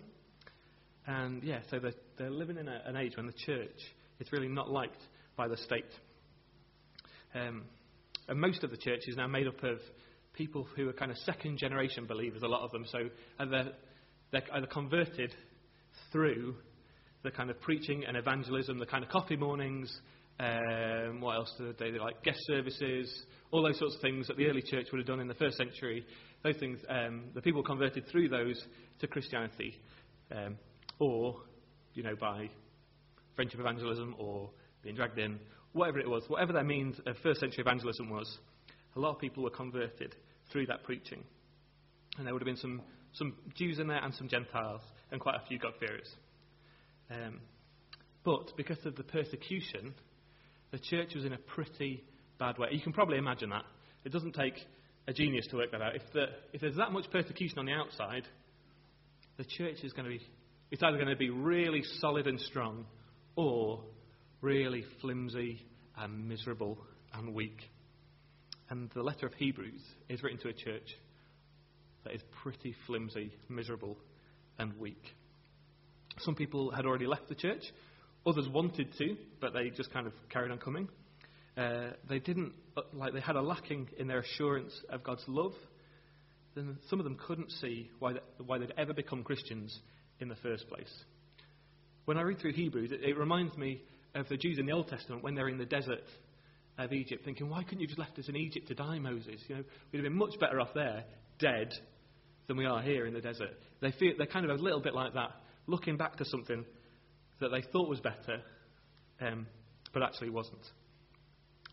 And 1.06 1.42
yeah, 1.42 1.60
so 1.70 1.78
they're, 1.78 1.92
they're 2.18 2.30
living 2.30 2.56
in 2.56 2.68
a, 2.68 2.82
an 2.86 2.96
age 2.96 3.16
when 3.16 3.26
the 3.26 3.32
church 3.32 3.78
is 4.18 4.32
really 4.32 4.48
not 4.48 4.70
liked 4.70 5.02
by 5.36 5.48
the 5.48 5.56
state. 5.58 5.84
Um, 7.34 7.64
and 8.28 8.40
most 8.40 8.64
of 8.64 8.70
the 8.70 8.76
church 8.76 9.02
is 9.06 9.16
now 9.16 9.26
made 9.26 9.46
up 9.46 9.62
of 9.62 9.78
people 10.32 10.66
who 10.76 10.88
are 10.88 10.92
kind 10.92 11.10
of 11.10 11.18
second 11.18 11.58
generation 11.58 12.06
believers, 12.06 12.42
a 12.42 12.48
lot 12.48 12.62
of 12.62 12.72
them. 12.72 12.84
So 12.90 12.98
they're, 13.38 13.72
they're 14.32 14.42
either 14.52 14.66
converted 14.66 15.32
through 16.12 16.56
the 17.22 17.30
kind 17.30 17.50
of 17.50 17.60
preaching 17.60 18.04
and 18.06 18.16
evangelism, 18.16 18.78
the 18.78 18.86
kind 18.86 19.04
of 19.04 19.10
coffee 19.10 19.36
mornings, 19.36 20.00
um, 20.38 21.20
what 21.20 21.36
else 21.36 21.52
do 21.56 21.72
they 21.78 21.90
do? 21.90 21.98
Like 21.98 22.22
guest 22.22 22.38
services, 22.46 23.24
all 23.50 23.62
those 23.62 23.78
sorts 23.78 23.94
of 23.94 24.00
things 24.02 24.26
that 24.26 24.36
the 24.36 24.46
early 24.46 24.62
church 24.62 24.86
would 24.92 24.98
have 24.98 25.06
done 25.06 25.20
in 25.20 25.28
the 25.28 25.34
first 25.34 25.56
century. 25.56 26.04
Those 26.42 26.56
things, 26.56 26.78
um, 26.88 27.24
the 27.34 27.40
people 27.40 27.62
converted 27.62 28.04
through 28.10 28.28
those 28.28 28.62
to 29.00 29.06
Christianity, 29.06 29.80
um, 30.30 30.56
or, 30.98 31.36
you 31.94 32.02
know, 32.02 32.16
by 32.16 32.50
friendship 33.34 33.60
evangelism 33.60 34.14
or 34.18 34.50
being 34.82 34.96
dragged 34.96 35.18
in, 35.18 35.38
whatever 35.72 35.98
it 35.98 36.08
was, 36.08 36.22
whatever 36.28 36.52
their 36.52 36.64
means 36.64 36.96
of 37.06 37.16
first 37.22 37.40
century 37.40 37.62
evangelism 37.62 38.10
was, 38.10 38.38
a 38.94 39.00
lot 39.00 39.10
of 39.10 39.18
people 39.18 39.42
were 39.42 39.50
converted 39.50 40.14
through 40.50 40.66
that 40.66 40.82
preaching. 40.84 41.22
And 42.16 42.26
there 42.26 42.32
would 42.32 42.42
have 42.42 42.46
been 42.46 42.56
some, 42.56 42.82
some 43.12 43.34
Jews 43.54 43.78
in 43.78 43.86
there 43.86 44.02
and 44.02 44.14
some 44.14 44.28
Gentiles, 44.28 44.80
and 45.10 45.20
quite 45.20 45.36
a 45.36 45.46
few 45.46 45.58
God-fearers. 45.58 46.08
Um, 47.10 47.40
but 48.24 48.56
because 48.56 48.84
of 48.84 48.96
the 48.96 49.04
persecution, 49.04 49.94
the 50.70 50.78
church 50.78 51.14
was 51.14 51.24
in 51.24 51.32
a 51.32 51.38
pretty 51.38 52.04
bad 52.38 52.58
way. 52.58 52.68
You 52.72 52.80
can 52.80 52.92
probably 52.92 53.18
imagine 53.18 53.50
that. 53.50 53.64
It 54.04 54.12
doesn't 54.12 54.34
take 54.34 54.54
a 55.08 55.12
genius 55.12 55.46
to 55.50 55.56
work 55.56 55.70
that 55.72 55.82
out. 55.82 55.96
If, 55.96 56.02
the, 56.12 56.26
if 56.52 56.60
there's 56.60 56.76
that 56.76 56.92
much 56.92 57.10
persecution 57.10 57.58
on 57.58 57.66
the 57.66 57.72
outside, 57.72 58.24
the 59.36 59.44
church 59.44 59.78
is 59.82 59.92
going 59.92 60.04
to 60.04 60.10
be, 60.10 60.20
it's 60.70 60.82
either 60.82 60.96
going 60.96 61.08
to 61.08 61.16
be 61.16 61.30
really 61.30 61.82
solid 62.00 62.26
and 62.26 62.40
strong, 62.40 62.86
or 63.36 63.82
really 64.40 64.84
flimsy 65.00 65.64
and 65.96 66.28
miserable 66.28 66.78
and 67.14 67.34
weak. 67.34 67.58
And 68.68 68.90
the 68.94 69.02
letter 69.02 69.26
of 69.26 69.34
Hebrews 69.34 69.82
is 70.08 70.22
written 70.22 70.40
to 70.40 70.48
a 70.48 70.52
church 70.52 70.88
that 72.04 72.14
is 72.14 72.22
pretty 72.42 72.74
flimsy, 72.86 73.32
miserable, 73.48 73.96
and 74.58 74.76
weak. 74.78 75.02
Some 76.18 76.34
people 76.34 76.70
had 76.70 76.86
already 76.86 77.06
left 77.06 77.28
the 77.28 77.34
church, 77.34 77.62
others 78.26 78.48
wanted 78.48 78.88
to, 78.98 79.16
but 79.40 79.52
they 79.52 79.70
just 79.70 79.92
kind 79.92 80.06
of 80.06 80.12
carried 80.30 80.50
on 80.50 80.58
coming. 80.58 80.88
Uh, 81.56 81.90
they 82.08 82.18
didn't, 82.18 82.52
uh, 82.76 82.82
like, 82.92 83.14
they 83.14 83.20
had 83.20 83.36
a 83.36 83.40
lacking 83.40 83.88
in 83.98 84.08
their 84.08 84.20
assurance 84.20 84.72
of 84.90 85.02
God's 85.02 85.24
love. 85.28 85.52
Then 86.54 86.76
some 86.90 87.00
of 87.00 87.04
them 87.04 87.18
couldn't 87.26 87.50
see 87.52 87.90
why, 87.98 88.14
why 88.44 88.58
they'd 88.58 88.74
ever 88.76 88.92
become 88.92 89.22
Christians 89.22 89.78
in 90.20 90.28
the 90.28 90.36
first 90.36 90.68
place. 90.68 90.92
When 92.04 92.18
I 92.18 92.22
read 92.22 92.40
through 92.40 92.52
Hebrews, 92.52 92.92
it, 92.92 93.02
it 93.02 93.16
reminds 93.16 93.56
me 93.56 93.82
of 94.14 94.28
the 94.28 94.36
Jews 94.36 94.58
in 94.58 94.66
the 94.66 94.72
Old 94.72 94.88
Testament 94.88 95.22
when 95.22 95.34
they're 95.34 95.48
in 95.48 95.58
the 95.58 95.66
desert 95.66 96.04
of 96.78 96.92
Egypt, 96.92 97.24
thinking, 97.24 97.48
why 97.48 97.62
couldn't 97.62 97.80
you 97.80 97.86
just 97.86 97.98
left 97.98 98.18
us 98.18 98.28
in 98.28 98.36
Egypt 98.36 98.68
to 98.68 98.74
die, 98.74 98.98
Moses? 98.98 99.40
You 99.48 99.56
know, 99.56 99.64
we'd 99.92 99.98
have 99.98 100.04
been 100.04 100.18
much 100.18 100.38
better 100.38 100.60
off 100.60 100.74
there, 100.74 101.04
dead, 101.38 101.72
than 102.46 102.56
we 102.56 102.66
are 102.66 102.82
here 102.82 103.06
in 103.06 103.14
the 103.14 103.20
desert. 103.20 103.58
They 103.80 103.92
feel 103.92 104.12
they're 104.16 104.26
kind 104.26 104.48
of 104.48 104.58
a 104.58 104.62
little 104.62 104.80
bit 104.80 104.94
like 104.94 105.14
that, 105.14 105.30
looking 105.66 105.96
back 105.96 106.16
to 106.16 106.24
something 106.26 106.64
that 107.40 107.50
they 107.50 107.62
thought 107.62 107.88
was 107.88 108.00
better, 108.00 108.40
um, 109.20 109.46
but 109.92 110.02
actually 110.02 110.30
wasn't. 110.30 110.64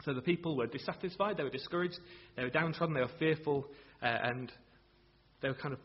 So 0.03 0.13
the 0.13 0.21
people 0.21 0.57
were 0.57 0.67
dissatisfied, 0.67 1.37
they 1.37 1.43
were 1.43 1.49
discouraged, 1.49 1.99
they 2.35 2.43
were 2.43 2.49
downtrodden, 2.49 2.93
they 2.93 3.01
were 3.01 3.11
fearful, 3.19 3.67
uh, 4.01 4.05
and 4.05 4.51
they 5.41 5.47
were 5.47 5.55
kind 5.55 5.73
of 5.73 5.79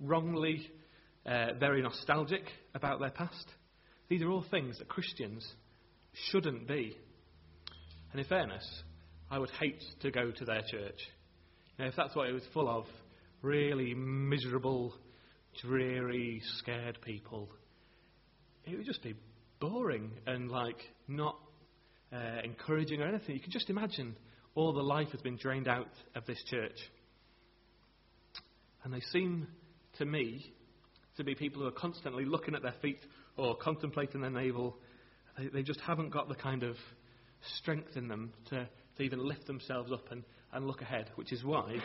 wrongly 0.00 0.70
uh, 1.26 1.54
very 1.58 1.82
nostalgic 1.82 2.44
about 2.74 3.00
their 3.00 3.10
past. 3.10 3.46
These 4.08 4.22
are 4.22 4.30
all 4.30 4.44
things 4.50 4.78
that 4.78 4.88
Christians 4.88 5.46
shouldn't 6.30 6.66
be. 6.66 6.96
And 8.12 8.20
in 8.20 8.26
fairness, 8.26 8.66
I 9.30 9.38
would 9.38 9.50
hate 9.50 9.82
to 10.00 10.10
go 10.10 10.30
to 10.30 10.44
their 10.44 10.62
church. 10.70 11.00
Know, 11.78 11.86
if 11.86 11.96
that's 11.96 12.14
what 12.14 12.28
it 12.28 12.32
was 12.32 12.42
full 12.52 12.68
of, 12.68 12.84
really 13.40 13.94
miserable, 13.94 14.94
dreary, 15.62 16.42
scared 16.58 16.98
people, 17.02 17.48
it 18.64 18.76
would 18.76 18.86
just 18.86 19.02
be 19.02 19.14
boring 19.60 20.10
and 20.26 20.50
like 20.50 20.78
not 21.08 21.36
uh, 22.12 22.40
encouraging 22.44 23.00
or 23.00 23.06
anything. 23.06 23.34
You 23.34 23.40
can 23.40 23.52
just 23.52 23.70
imagine 23.70 24.16
all 24.54 24.72
the 24.72 24.82
life 24.82 25.08
has 25.12 25.20
been 25.20 25.36
drained 25.36 25.68
out 25.68 25.90
of 26.14 26.26
this 26.26 26.42
church. 26.50 26.78
And 28.84 28.92
they 28.92 29.00
seem 29.12 29.46
to 29.98 30.04
me 30.04 30.52
to 31.16 31.24
be 31.24 31.34
people 31.34 31.62
who 31.62 31.68
are 31.68 31.72
constantly 31.72 32.24
looking 32.24 32.54
at 32.54 32.62
their 32.62 32.74
feet 32.82 33.00
or 33.36 33.56
contemplating 33.56 34.20
their 34.20 34.30
navel. 34.30 34.76
They, 35.38 35.48
they 35.48 35.62
just 35.62 35.80
haven't 35.80 36.10
got 36.10 36.28
the 36.28 36.34
kind 36.34 36.62
of 36.62 36.76
strength 37.58 37.96
in 37.96 38.08
them 38.08 38.32
to, 38.50 38.68
to 38.96 39.02
even 39.02 39.26
lift 39.26 39.46
themselves 39.46 39.92
up 39.92 40.10
and, 40.10 40.24
and 40.52 40.66
look 40.66 40.82
ahead, 40.82 41.10
which 41.16 41.32
is 41.32 41.44
why 41.44 41.76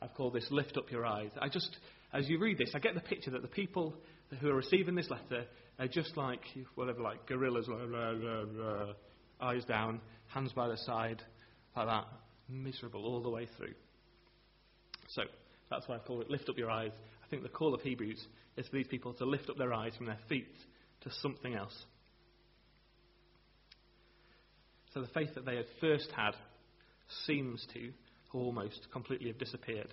I've 0.00 0.14
called 0.14 0.34
this 0.34 0.46
Lift 0.50 0.76
Up 0.76 0.90
Your 0.90 1.06
Eyes. 1.06 1.30
I 1.40 1.48
just, 1.48 1.76
as 2.12 2.28
you 2.28 2.38
read 2.38 2.58
this, 2.58 2.70
I 2.74 2.78
get 2.78 2.94
the 2.94 3.00
picture 3.00 3.30
that 3.30 3.42
the 3.42 3.48
people 3.48 3.94
who 4.40 4.48
are 4.48 4.54
receiving 4.54 4.94
this 4.94 5.10
letter 5.10 5.44
are 5.78 5.88
just 5.88 6.16
like, 6.16 6.40
whatever, 6.74 7.00
like 7.00 7.26
gorillas, 7.26 7.66
blah, 7.66 7.84
blah, 7.86 8.44
blah, 8.44 8.92
eyes 9.40 9.64
down, 9.64 10.00
hands 10.28 10.52
by 10.52 10.68
the 10.68 10.76
side, 10.78 11.22
like 11.76 11.86
that, 11.86 12.06
miserable 12.48 13.04
all 13.04 13.22
the 13.22 13.30
way 13.30 13.48
through. 13.56 13.74
So, 15.08 15.22
that's 15.70 15.88
why 15.88 15.96
I 15.96 15.98
call 15.98 16.20
it 16.20 16.30
Lift 16.30 16.48
Up 16.48 16.58
Your 16.58 16.70
Eyes. 16.70 16.92
I 17.24 17.28
think 17.28 17.42
the 17.42 17.48
call 17.48 17.74
of 17.74 17.80
Hebrews 17.80 18.24
is 18.56 18.66
for 18.68 18.76
these 18.76 18.86
people 18.86 19.14
to 19.14 19.24
lift 19.24 19.50
up 19.50 19.56
their 19.56 19.72
eyes 19.72 19.92
from 19.96 20.06
their 20.06 20.18
feet 20.28 20.54
to 21.02 21.10
something 21.20 21.54
else. 21.54 21.74
So 24.92 25.00
the 25.00 25.08
faith 25.08 25.34
that 25.34 25.44
they 25.44 25.56
had 25.56 25.66
first 25.80 26.08
had 26.16 26.32
seems 27.26 27.66
to 27.74 27.90
almost 28.32 28.88
completely 28.92 29.28
have 29.28 29.38
disappeared. 29.38 29.92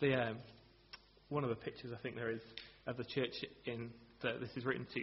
The, 0.00 0.14
um, 0.14 0.38
one 1.28 1.44
of 1.44 1.50
the 1.50 1.56
pictures 1.56 1.90
I 1.94 2.02
think 2.02 2.16
there 2.16 2.30
is 2.30 2.40
of 2.86 2.96
the 2.96 3.04
church 3.04 3.32
in 3.66 3.90
that 4.22 4.40
this 4.40 4.50
is 4.56 4.64
written 4.64 4.86
to 4.94 5.00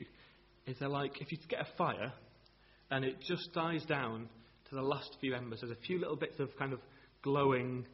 is 0.69 0.77
they're 0.79 0.89
like 0.89 1.21
if 1.21 1.31
you 1.31 1.37
get 1.49 1.61
a 1.61 1.77
fire 1.77 2.13
and 2.91 3.05
it 3.05 3.17
just 3.21 3.53
dies 3.53 3.83
down 3.85 4.27
to 4.69 4.75
the 4.75 4.81
last 4.81 5.17
few 5.19 5.33
embers. 5.33 5.61
There's 5.61 5.71
a 5.71 5.81
few 5.81 5.99
little 5.99 6.15
bits 6.15 6.39
of 6.39 6.49
kind 6.57 6.73
of 6.73 6.79
glowing 7.21 7.85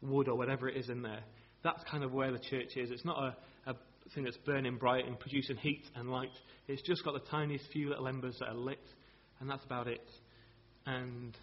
wood 0.00 0.28
or 0.28 0.36
whatever 0.36 0.68
it 0.68 0.76
is 0.76 0.88
in 0.88 1.02
there. 1.02 1.20
That's 1.64 1.82
kind 1.90 2.04
of 2.04 2.12
where 2.12 2.32
the 2.32 2.38
church 2.38 2.76
is. 2.76 2.90
It's 2.90 3.04
not 3.04 3.18
a, 3.18 3.70
a 3.70 3.74
thing 4.14 4.24
that's 4.24 4.36
burning 4.38 4.76
bright 4.76 5.06
and 5.06 5.18
producing 5.18 5.56
heat 5.56 5.84
and 5.96 6.10
light. 6.10 6.30
It's 6.68 6.82
just 6.82 7.04
got 7.04 7.14
the 7.14 7.30
tiniest 7.30 7.64
few 7.72 7.88
little 7.88 8.06
embers 8.06 8.36
that 8.38 8.48
are 8.48 8.54
lit, 8.54 8.84
and 9.40 9.50
that's 9.50 9.64
about 9.64 9.88
it. 9.88 10.06
And 10.86 11.36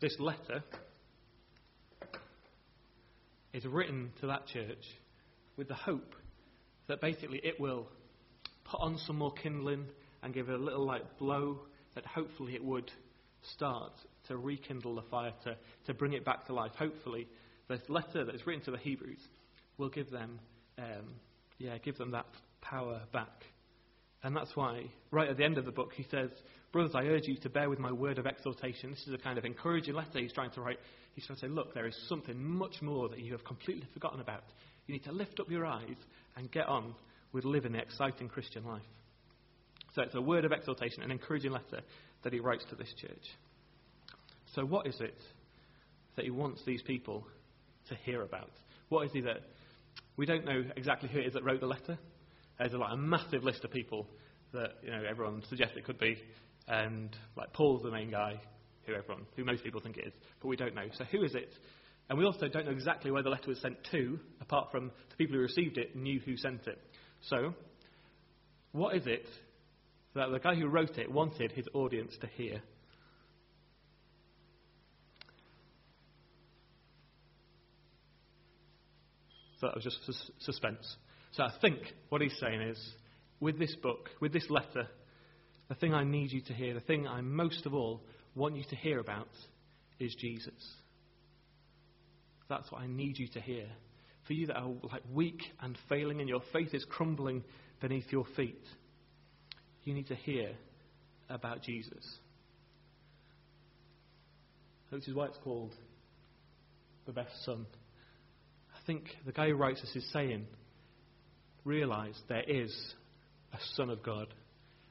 this 0.00 0.16
letter 0.18 0.62
is 3.52 3.64
written 3.66 4.10
to 4.20 4.26
that 4.28 4.46
church 4.46 4.84
with 5.56 5.68
the 5.68 5.74
hope 5.74 6.14
that 6.90 7.00
basically 7.00 7.40
it 7.44 7.58
will 7.60 7.86
put 8.64 8.80
on 8.80 8.98
some 9.06 9.16
more 9.16 9.32
kindling 9.32 9.86
and 10.22 10.34
give 10.34 10.48
it 10.48 10.54
a 10.54 10.62
little 10.62 10.84
like 10.84 11.18
blow 11.18 11.60
that 11.94 12.04
hopefully 12.04 12.54
it 12.54 12.64
would 12.64 12.90
start 13.54 13.92
to 14.28 14.36
rekindle 14.36 14.96
the 14.96 15.02
fire, 15.02 15.32
to, 15.44 15.56
to 15.86 15.94
bring 15.94 16.12
it 16.12 16.24
back 16.24 16.46
to 16.46 16.52
life. 16.52 16.72
Hopefully, 16.76 17.28
this 17.68 17.80
letter 17.88 18.24
that 18.24 18.34
is 18.34 18.44
written 18.44 18.64
to 18.64 18.72
the 18.72 18.78
Hebrews 18.78 19.20
will 19.78 19.88
give 19.88 20.10
them, 20.10 20.40
um, 20.78 21.14
yeah, 21.58 21.78
give 21.78 21.96
them 21.96 22.10
that 22.10 22.26
power 22.60 23.00
back. 23.12 23.44
And 24.22 24.36
that's 24.36 24.54
why, 24.54 24.84
right 25.10 25.28
at 25.28 25.36
the 25.36 25.44
end 25.44 25.58
of 25.58 25.64
the 25.64 25.72
book, 25.72 25.92
he 25.94 26.04
says, 26.10 26.30
Brothers, 26.72 26.94
I 26.94 27.04
urge 27.04 27.26
you 27.26 27.36
to 27.38 27.48
bear 27.48 27.70
with 27.70 27.78
my 27.78 27.90
word 27.90 28.18
of 28.18 28.26
exhortation. 28.26 28.90
This 28.90 29.06
is 29.06 29.14
a 29.14 29.18
kind 29.18 29.38
of 29.38 29.44
encouraging 29.44 29.94
letter 29.94 30.18
he's 30.18 30.32
trying 30.32 30.50
to 30.52 30.60
write. 30.60 30.78
He's 31.14 31.24
trying 31.26 31.38
to 31.38 31.46
say, 31.46 31.48
Look, 31.48 31.72
there 31.72 31.86
is 31.86 31.96
something 32.08 32.40
much 32.42 32.82
more 32.82 33.08
that 33.08 33.20
you 33.20 33.32
have 33.32 33.44
completely 33.44 33.88
forgotten 33.94 34.20
about. 34.20 34.42
You 34.90 34.94
need 34.94 35.04
to 35.04 35.12
lift 35.12 35.38
up 35.38 35.48
your 35.48 35.64
eyes 35.64 35.94
and 36.36 36.50
get 36.50 36.66
on 36.66 36.96
with 37.32 37.44
living 37.44 37.70
the 37.70 37.78
exciting 37.78 38.28
Christian 38.28 38.64
life. 38.64 38.82
So 39.94 40.02
it's 40.02 40.16
a 40.16 40.20
word 40.20 40.44
of 40.44 40.50
exhortation, 40.50 41.04
an 41.04 41.12
encouraging 41.12 41.52
letter 41.52 41.82
that 42.24 42.32
he 42.32 42.40
writes 42.40 42.64
to 42.70 42.74
this 42.74 42.92
church. 43.00 43.22
So, 44.56 44.64
what 44.64 44.88
is 44.88 45.00
it 45.00 45.14
that 46.16 46.24
he 46.24 46.32
wants 46.32 46.62
these 46.66 46.82
people 46.82 47.24
to 47.88 47.94
hear 48.04 48.22
about? 48.22 48.50
What 48.88 49.06
is 49.06 49.12
he 49.12 49.20
that 49.20 49.42
we 50.16 50.26
don't 50.26 50.44
know 50.44 50.64
exactly 50.76 51.08
who 51.08 51.20
it 51.20 51.26
is 51.26 51.34
that 51.34 51.44
wrote 51.44 51.60
the 51.60 51.68
letter? 51.68 51.96
There's 52.58 52.72
like 52.72 52.92
a 52.92 52.96
massive 52.96 53.44
list 53.44 53.64
of 53.64 53.70
people 53.70 54.08
that 54.52 54.70
you 54.82 54.90
know 54.90 55.04
everyone 55.08 55.44
suggests 55.48 55.76
it 55.76 55.84
could 55.84 56.00
be, 56.00 56.20
and 56.66 57.16
like 57.36 57.52
Paul's 57.52 57.84
the 57.84 57.92
main 57.92 58.10
guy, 58.10 58.40
who 58.86 58.94
everyone, 58.94 59.24
who 59.36 59.44
most 59.44 59.62
people 59.62 59.80
think 59.80 59.98
it 59.98 60.08
is, 60.08 60.14
but 60.42 60.48
we 60.48 60.56
don't 60.56 60.74
know. 60.74 60.88
So, 60.98 61.04
who 61.04 61.22
is 61.22 61.36
it? 61.36 61.52
And 62.10 62.18
we 62.18 62.26
also 62.26 62.48
don't 62.48 62.66
know 62.66 62.72
exactly 62.72 63.10
where 63.10 63.22
the 63.22 63.30
letter 63.30 63.48
was 63.48 63.60
sent 63.60 63.78
to, 63.92 64.20
apart 64.42 64.70
from 64.70 64.90
the 65.08 65.16
people 65.16 65.36
who 65.36 65.40
received 65.40 65.78
it 65.78 65.96
knew 65.96 66.20
who 66.20 66.36
sent 66.36 66.66
it. 66.66 66.78
So, 67.22 67.54
what 68.72 68.94
is 68.96 69.06
it 69.06 69.26
that 70.14 70.30
the 70.30 70.38
guy 70.38 70.54
who 70.54 70.66
wrote 70.66 70.98
it 70.98 71.10
wanted 71.10 71.52
his 71.52 71.66
audience 71.72 72.16
to 72.20 72.26
hear. 72.26 72.60
So 79.60 79.66
that 79.66 79.74
was 79.74 79.84
just 79.84 80.04
sus- 80.06 80.30
suspense. 80.40 80.96
So 81.32 81.42
I 81.44 81.52
think 81.60 81.78
what 82.08 82.22
he's 82.22 82.36
saying 82.40 82.62
is, 82.62 82.94
with 83.40 83.58
this 83.58 83.74
book, 83.76 84.08
with 84.20 84.32
this 84.32 84.48
letter, 84.48 84.88
the 85.68 85.74
thing 85.74 85.94
I 85.94 86.02
need 86.02 86.32
you 86.32 86.40
to 86.42 86.54
hear, 86.54 86.74
the 86.74 86.80
thing 86.80 87.06
I 87.06 87.20
most 87.20 87.66
of 87.66 87.74
all 87.74 88.02
want 88.34 88.56
you 88.56 88.64
to 88.70 88.76
hear 88.76 88.98
about, 88.98 89.28
is 89.98 90.14
Jesus. 90.14 90.54
That's 92.50 92.70
what 92.70 92.82
I 92.82 92.86
need 92.88 93.18
you 93.18 93.28
to 93.28 93.40
hear. 93.40 93.66
For 94.26 94.34
you 94.34 94.48
that 94.48 94.56
are 94.56 94.68
like 94.92 95.02
weak 95.10 95.40
and 95.62 95.78
failing 95.88 96.20
and 96.20 96.28
your 96.28 96.42
faith 96.52 96.74
is 96.74 96.84
crumbling 96.84 97.44
beneath 97.80 98.10
your 98.10 98.26
feet, 98.36 98.62
you 99.84 99.94
need 99.94 100.08
to 100.08 100.14
hear 100.14 100.50
about 101.30 101.62
Jesus. 101.62 102.04
Which 104.90 105.06
is 105.06 105.14
why 105.14 105.26
it's 105.26 105.38
called 105.44 105.72
the 107.06 107.12
best 107.12 107.44
son. 107.44 107.64
I 108.74 108.86
think 108.86 109.04
the 109.24 109.32
guy 109.32 109.48
who 109.48 109.54
writes 109.54 109.80
this 109.80 109.94
is 109.94 110.12
saying, 110.12 110.46
realize 111.64 112.20
there 112.28 112.42
is 112.42 112.74
a 113.52 113.58
son 113.76 113.90
of 113.90 114.02
God, 114.02 114.26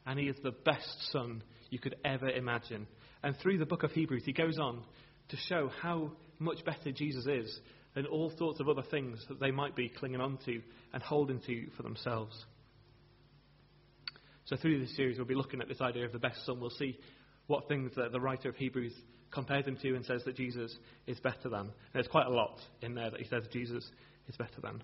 and 0.05 0.17
he 0.17 0.27
is 0.27 0.37
the 0.43 0.51
best 0.51 1.11
son 1.11 1.43
you 1.69 1.79
could 1.79 1.95
ever 2.05 2.29
imagine. 2.29 2.87
And 3.21 3.35
through 3.41 3.57
the 3.57 3.65
book 3.65 3.83
of 3.83 3.91
Hebrews, 3.91 4.23
he 4.25 4.31
goes 4.31 4.57
on 4.57 4.81
to 5.29 5.37
show 5.49 5.69
how 5.81 6.13
much 6.39 6.63
better 6.65 6.91
Jesus 6.91 7.25
is 7.25 7.59
than 7.95 8.05
all 8.05 8.31
sorts 8.37 8.59
of 8.59 8.69
other 8.69 8.83
things 8.89 9.23
that 9.29 9.39
they 9.39 9.51
might 9.51 9.75
be 9.75 9.89
clinging 9.89 10.21
on 10.21 10.37
to 10.45 10.61
and 10.93 11.03
holding 11.03 11.39
to 11.41 11.67
for 11.75 11.83
themselves. 11.83 12.45
So, 14.45 14.55
through 14.55 14.79
this 14.79 14.95
series, 14.95 15.17
we'll 15.17 15.27
be 15.27 15.35
looking 15.35 15.61
at 15.61 15.67
this 15.67 15.81
idea 15.81 16.05
of 16.05 16.11
the 16.11 16.19
best 16.19 16.45
son. 16.45 16.59
We'll 16.59 16.71
see 16.71 16.97
what 17.47 17.67
things 17.67 17.91
that 17.95 18.11
the 18.11 18.19
writer 18.19 18.49
of 18.49 18.55
Hebrews 18.55 18.93
compares 19.31 19.65
him 19.65 19.77
to 19.81 19.95
and 19.95 20.05
says 20.05 20.23
that 20.25 20.35
Jesus 20.35 20.75
is 21.05 21.19
better 21.19 21.49
than. 21.49 21.61
And 21.61 21.71
there's 21.93 22.07
quite 22.07 22.25
a 22.25 22.31
lot 22.31 22.57
in 22.81 22.95
there 22.95 23.11
that 23.11 23.19
he 23.19 23.27
says 23.27 23.43
Jesus 23.51 23.83
is 24.27 24.35
better 24.37 24.61
than. 24.61 24.83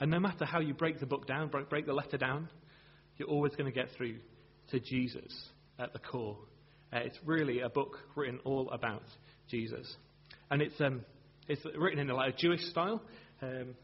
And 0.00 0.10
no 0.10 0.20
matter 0.20 0.44
how 0.44 0.60
you 0.60 0.74
break 0.74 1.00
the 1.00 1.06
book 1.06 1.26
down, 1.26 1.48
break 1.48 1.86
the 1.86 1.92
letter 1.92 2.18
down, 2.18 2.48
you're 3.16 3.28
always 3.28 3.52
going 3.52 3.70
to 3.70 3.72
get 3.72 3.88
through 3.96 4.16
to 4.70 4.80
Jesus 4.80 5.32
at 5.78 5.92
the 5.92 5.98
core. 5.98 6.36
Uh, 6.92 6.98
it's 6.98 7.18
really 7.24 7.60
a 7.60 7.68
book 7.68 7.98
written 8.14 8.38
all 8.44 8.70
about 8.70 9.02
Jesus. 9.50 9.96
And 10.50 10.62
it's, 10.62 10.80
um, 10.80 11.02
it's 11.46 11.62
written 11.76 11.98
in 11.98 12.10
a, 12.10 12.14
like 12.14 12.38
Jewish 12.38 12.62
style. 12.70 13.02
Um, 13.42 13.74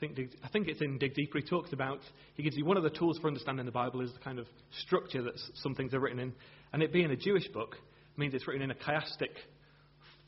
think, 0.00 0.18
I 0.42 0.48
think 0.48 0.68
it's 0.68 0.80
in 0.80 0.98
Dig 0.98 1.14
Deeper. 1.14 1.38
He 1.38 1.44
talks 1.44 1.72
about, 1.72 2.00
he 2.34 2.42
gives 2.42 2.56
you 2.56 2.64
one 2.64 2.76
of 2.76 2.82
the 2.82 2.90
tools 2.90 3.18
for 3.18 3.28
understanding 3.28 3.66
the 3.66 3.72
Bible 3.72 4.00
is 4.00 4.12
the 4.12 4.18
kind 4.18 4.38
of 4.38 4.46
structure 4.84 5.22
that 5.22 5.34
some 5.56 5.74
things 5.74 5.94
are 5.94 6.00
written 6.00 6.18
in. 6.18 6.32
And 6.72 6.82
it 6.82 6.92
being 6.92 7.10
a 7.10 7.16
Jewish 7.16 7.46
book 7.48 7.76
means 8.16 8.34
it's 8.34 8.48
written 8.48 8.62
in 8.62 8.70
a 8.70 8.74
chiastic 8.74 9.36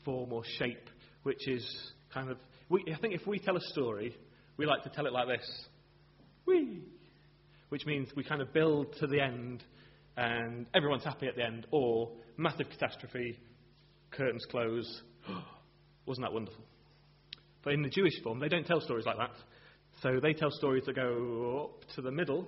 form 0.05 0.31
or 0.31 0.43
shape, 0.59 0.89
which 1.23 1.47
is 1.47 1.65
kind 2.13 2.29
of, 2.29 2.37
we, 2.69 2.83
I 2.93 2.99
think 2.99 3.15
if 3.15 3.25
we 3.25 3.39
tell 3.39 3.57
a 3.57 3.61
story, 3.71 4.15
we 4.57 4.65
like 4.65 4.83
to 4.83 4.89
tell 4.89 5.07
it 5.07 5.13
like 5.13 5.27
this. 5.27 5.65
Whee! 6.45 6.81
Which 7.69 7.85
means 7.85 8.09
we 8.15 8.23
kind 8.23 8.41
of 8.41 8.53
build 8.53 8.95
to 8.99 9.07
the 9.07 9.19
end 9.19 9.63
and 10.15 10.67
everyone's 10.75 11.03
happy 11.03 11.27
at 11.27 11.35
the 11.35 11.43
end, 11.43 11.65
or 11.71 12.11
massive 12.37 12.67
catastrophe, 12.69 13.39
curtains 14.13 14.45
close. 14.49 15.01
Wasn't 16.05 16.25
that 16.25 16.33
wonderful? 16.33 16.63
But 17.63 17.73
in 17.73 17.81
the 17.81 17.89
Jewish 17.89 18.21
form, 18.23 18.39
they 18.39 18.49
don't 18.49 18.65
tell 18.65 18.81
stories 18.81 19.05
like 19.05 19.17
that. 19.17 19.31
So 20.01 20.19
they 20.21 20.33
tell 20.33 20.51
stories 20.51 20.83
that 20.85 20.95
go 20.95 21.71
up 21.71 21.89
to 21.95 22.01
the 22.01 22.11
middle 22.11 22.47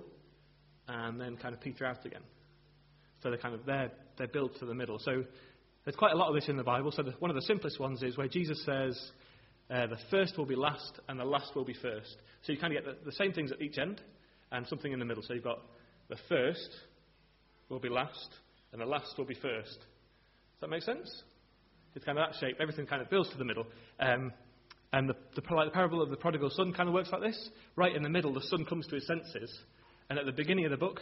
and 0.88 1.20
then 1.20 1.38
kind 1.38 1.54
of 1.54 1.62
peter 1.62 1.86
out 1.86 2.06
again. 2.06 2.24
So 3.24 3.30
they're 3.30 3.40
kind 3.40 3.56
of 3.56 3.66
they're, 3.66 3.92
they're 4.18 4.28
built 4.28 4.60
to 4.60 4.66
the 4.66 4.74
middle. 4.74 5.00
So 5.00 5.24
there's 5.84 5.96
quite 5.96 6.14
a 6.14 6.18
lot 6.18 6.30
of 6.30 6.36
this 6.36 6.50
in 6.50 6.58
the 6.58 6.64
Bible. 6.64 6.92
So 6.92 7.04
the, 7.04 7.12
one 7.20 7.32
of 7.32 7.36
the 7.36 7.44
simplest 7.44 7.80
ones 7.80 8.04
is 8.04 8.18
where 8.18 8.28
Jesus 8.28 8.64
says, 8.66 9.00
uh, 9.70 9.88
the 9.88 9.98
first 10.12 10.38
will 10.38 10.46
be 10.46 10.56
last 10.56 11.00
and 11.08 11.20
the 11.20 11.26
last 11.26 11.56
will 11.56 11.66
be 11.66 11.74
first. 11.74 12.18
So 12.44 12.52
you 12.52 12.60
kind 12.60 12.76
of 12.76 12.84
get 12.84 13.00
the, 13.00 13.06
the 13.06 13.16
same 13.16 13.32
things 13.32 13.52
at 13.52 13.62
each 13.62 13.78
end 13.78 14.02
and 14.52 14.68
something 14.68 14.92
in 14.92 15.00
the 15.00 15.06
middle. 15.06 15.24
So 15.24 15.34
you've 15.34 15.44
got 15.44 15.62
the 16.10 16.18
first 16.30 16.70
will 17.70 17.80
be 17.80 17.90
last 17.90 18.30
and 18.72 18.82
the 18.82 18.86
last 18.86 19.18
will 19.18 19.26
be 19.26 19.36
first. 19.36 19.80
Does 19.80 20.62
that 20.62 20.70
make 20.70 20.84
sense? 20.84 21.24
It's 21.96 22.06
kind 22.06 22.18
of 22.18 22.30
that 22.30 22.40
shape. 22.40 22.58
Everything 22.60 22.86
kind 22.86 23.02
of 23.02 23.10
builds 23.10 23.30
to 23.32 23.38
the 23.38 23.46
middle. 23.46 23.66
Um, 24.00 24.34
and 24.94 25.10
the, 25.10 25.16
the, 25.36 25.42
the 25.42 25.72
parable 25.74 26.02
of 26.02 26.10
the 26.10 26.18
prodigal 26.18 26.50
son 26.50 26.74
kind 26.74 26.88
of 26.88 26.94
works 26.94 27.10
like 27.12 27.22
this. 27.22 27.50
Right 27.76 27.96
in 27.96 28.04
the 28.04 28.10
middle, 28.10 28.34
the 28.34 28.42
son 28.42 28.66
comes 28.66 28.88
to 28.88 28.96
his 28.96 29.08
senses. 29.08 29.58
And 30.10 30.20
at 30.20 30.26
the 30.26 30.32
beginning 30.32 30.66
of 30.66 30.72
the 30.72 30.78
book, 30.78 31.02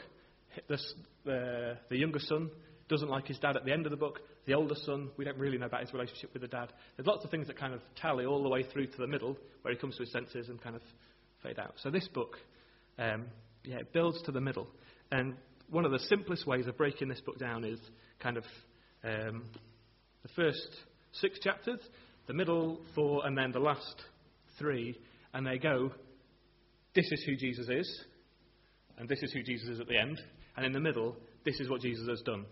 the, 0.68 0.78
the, 1.26 1.78
the 1.90 1.98
younger 1.98 2.20
son 2.20 2.50
doesn't 2.90 3.10
like 3.10 3.28
his 3.28 3.40
dad 3.40 3.56
at 3.56 3.66
the 3.66 3.72
end 3.72 3.86
of 3.86 3.92
the 3.92 3.98
book. 3.98 4.20
The 4.46 4.54
older 4.54 4.76
son, 4.86 5.10
we 5.18 5.26
don't 5.26 5.38
really 5.38 5.58
know 5.58 5.66
about 5.66 5.82
his 5.82 5.94
relationship 5.94 6.32
with 6.34 6.42
the 6.42 6.48
dad. 6.48 6.72
There's 6.96 7.08
lots 7.08 7.24
of 7.24 7.32
things 7.32 7.48
that 7.48 7.58
kind 7.58 7.74
of 7.74 7.82
tally 7.96 8.26
all 8.26 8.44
the 8.44 8.50
way 8.50 8.64
through 8.64 8.88
to 8.88 8.98
the 8.98 9.08
middle, 9.08 9.38
where 9.62 9.74
he 9.74 9.80
comes 9.80 9.96
to 9.96 10.04
his 10.04 10.12
senses 10.12 10.50
and 10.50 10.62
kind 10.62 10.76
of 10.76 10.82
fade 11.42 11.60
out. 11.60 11.74
So 11.82 11.90
this 11.90 12.08
book, 12.08 12.38
um, 13.00 13.26
yeah, 13.64 13.78
it 13.78 13.94
builds 13.94 14.22
to 14.24 14.32
the 14.32 14.42
middle. 14.42 14.68
And 15.12 15.36
one 15.70 15.86
of 15.86 15.92
the 15.92 16.00
simplest 16.00 16.46
ways 16.46 16.68
of 16.68 16.78
breaking 16.78 17.08
this 17.08 17.22
book 17.22 17.40
down 17.40 17.64
is 17.64 17.80
kind 18.20 18.38
of 18.38 18.44
um, 19.04 19.44
the 20.24 20.30
first 20.36 20.68
six 21.12 21.40
chapters 21.40 21.80
the 22.28 22.34
middle 22.34 22.80
four, 22.96 23.26
and 23.26 23.38
then 23.38 23.52
the 23.52 23.60
last 23.60 24.02
three, 24.58 24.98
and 25.34 25.46
they 25.46 25.58
go, 25.58 25.92
This 26.96 27.12
is 27.12 27.24
who 27.26 27.36
Jesus 27.36 27.68
is, 27.70 28.04
and 28.98 29.10
this 29.10 29.22
is 29.22 29.32
who 29.34 29.44
Jesus 29.44 29.68
is 29.68 29.80
at 29.80 29.88
the 29.88 29.98
end, 29.98 30.22
and 30.56 30.66
in 30.66 30.72
the 30.72 30.80
middle, 30.80 31.16
this 31.44 31.60
is 31.60 31.70
what 31.70 31.82
Jesus 31.82 32.08
has 32.08 32.22
done. 32.22 32.46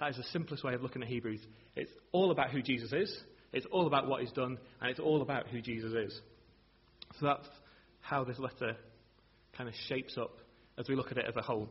That 0.00 0.10
is 0.10 0.16
the 0.16 0.24
simplest 0.32 0.64
way 0.64 0.74
of 0.74 0.82
looking 0.82 1.02
at 1.02 1.08
Hebrews. 1.08 1.40
It's 1.76 1.90
all 2.12 2.30
about 2.30 2.50
who 2.50 2.62
Jesus 2.62 2.92
is, 2.92 3.14
it's 3.52 3.66
all 3.70 3.86
about 3.86 4.08
what 4.08 4.20
he's 4.20 4.32
done, 4.32 4.58
and 4.80 4.90
it's 4.90 5.00
all 5.00 5.22
about 5.22 5.48
who 5.48 5.60
Jesus 5.60 5.92
is. 5.92 6.20
So 7.20 7.26
that's 7.26 7.48
how 8.00 8.24
this 8.24 8.38
letter 8.38 8.76
kind 9.56 9.68
of 9.68 9.74
shapes 9.88 10.16
up 10.18 10.38
as 10.78 10.88
we 10.88 10.96
look 10.96 11.12
at 11.12 11.18
it 11.18 11.26
as 11.28 11.36
a 11.36 11.42
whole. 11.42 11.68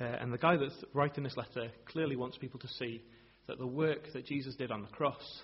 Uh, 0.00 0.04
and 0.04 0.32
the 0.32 0.38
guy 0.38 0.56
that's 0.56 0.74
writing 0.92 1.22
this 1.22 1.36
letter 1.36 1.70
clearly 1.86 2.16
wants 2.16 2.36
people 2.36 2.58
to 2.58 2.66
see 2.66 3.00
that 3.46 3.58
the 3.58 3.66
work 3.66 4.12
that 4.12 4.26
Jesus 4.26 4.54
did 4.54 4.70
on 4.70 4.82
the 4.82 4.88
cross 4.88 5.42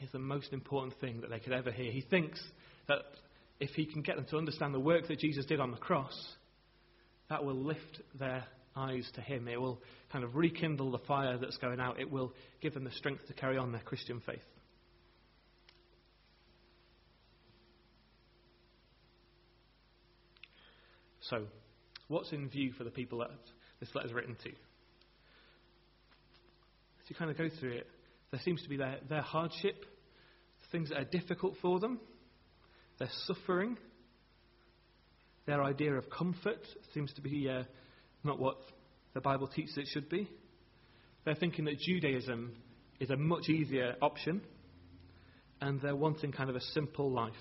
is 0.00 0.10
the 0.12 0.18
most 0.18 0.52
important 0.52 0.98
thing 1.00 1.20
that 1.20 1.30
they 1.30 1.38
could 1.38 1.52
ever 1.52 1.70
hear. 1.70 1.90
He 1.90 2.02
thinks 2.02 2.40
that 2.88 3.00
if 3.60 3.70
he 3.70 3.86
can 3.86 4.02
get 4.02 4.16
them 4.16 4.26
to 4.30 4.36
understand 4.36 4.74
the 4.74 4.80
work 4.80 5.08
that 5.08 5.18
Jesus 5.18 5.46
did 5.46 5.60
on 5.60 5.70
the 5.70 5.76
cross, 5.76 6.14
that 7.30 7.44
will 7.44 7.56
lift 7.56 8.00
their 8.18 8.44
eyes 8.76 9.08
to 9.14 9.20
him. 9.20 9.48
It 9.48 9.60
will 9.60 9.80
kind 10.12 10.24
of 10.24 10.36
rekindle 10.36 10.90
the 10.90 10.98
fire 10.98 11.38
that's 11.38 11.56
going 11.56 11.80
out. 11.80 11.98
It 11.98 12.10
will 12.10 12.32
give 12.60 12.74
them 12.74 12.84
the 12.84 12.92
strength 12.92 13.26
to 13.28 13.32
carry 13.32 13.56
on 13.56 13.72
their 13.72 13.80
Christian 13.80 14.20
faith. 14.24 14.38
So, 21.20 21.46
what's 22.06 22.30
in 22.30 22.48
view 22.48 22.72
for 22.72 22.84
the 22.84 22.90
people 22.90 23.18
that 23.18 23.30
this 23.80 23.88
letter's 23.94 24.12
written 24.12 24.36
to? 24.44 24.50
As 27.06 27.10
you 27.10 27.16
kind 27.16 27.30
of 27.30 27.38
go 27.38 27.48
through 27.60 27.74
it, 27.74 27.86
there 28.32 28.40
seems 28.44 28.60
to 28.64 28.68
be 28.68 28.78
their, 28.78 28.98
their 29.08 29.22
hardship, 29.22 29.84
things 30.72 30.88
that 30.88 30.98
are 30.98 31.04
difficult 31.04 31.54
for 31.62 31.78
them, 31.78 32.00
their 32.98 33.10
suffering, 33.26 33.78
their 35.46 35.62
idea 35.62 35.94
of 35.94 36.10
comfort 36.10 36.66
seems 36.92 37.12
to 37.12 37.20
be 37.20 37.48
uh, 37.48 37.62
not 38.24 38.40
what 38.40 38.56
the 39.14 39.20
Bible 39.20 39.46
teaches 39.46 39.78
it 39.78 39.86
should 39.86 40.08
be. 40.08 40.28
They're 41.24 41.36
thinking 41.36 41.66
that 41.66 41.78
Judaism 41.78 42.56
is 42.98 43.10
a 43.10 43.16
much 43.16 43.48
easier 43.50 43.94
option, 44.02 44.40
and 45.60 45.80
they're 45.80 45.94
wanting 45.94 46.32
kind 46.32 46.50
of 46.50 46.56
a 46.56 46.60
simple 46.60 47.08
life. 47.08 47.32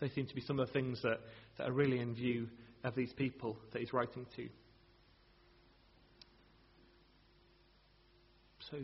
They 0.00 0.08
seem 0.08 0.26
to 0.26 0.34
be 0.34 0.40
some 0.40 0.58
of 0.58 0.68
the 0.68 0.72
things 0.72 1.02
that, 1.02 1.20
that 1.58 1.68
are 1.68 1.72
really 1.72 1.98
in 1.98 2.14
view 2.14 2.48
of 2.82 2.94
these 2.94 3.12
people 3.12 3.58
that 3.74 3.80
he's 3.80 3.92
writing 3.92 4.24
to. 4.36 4.48
So, 8.70 8.76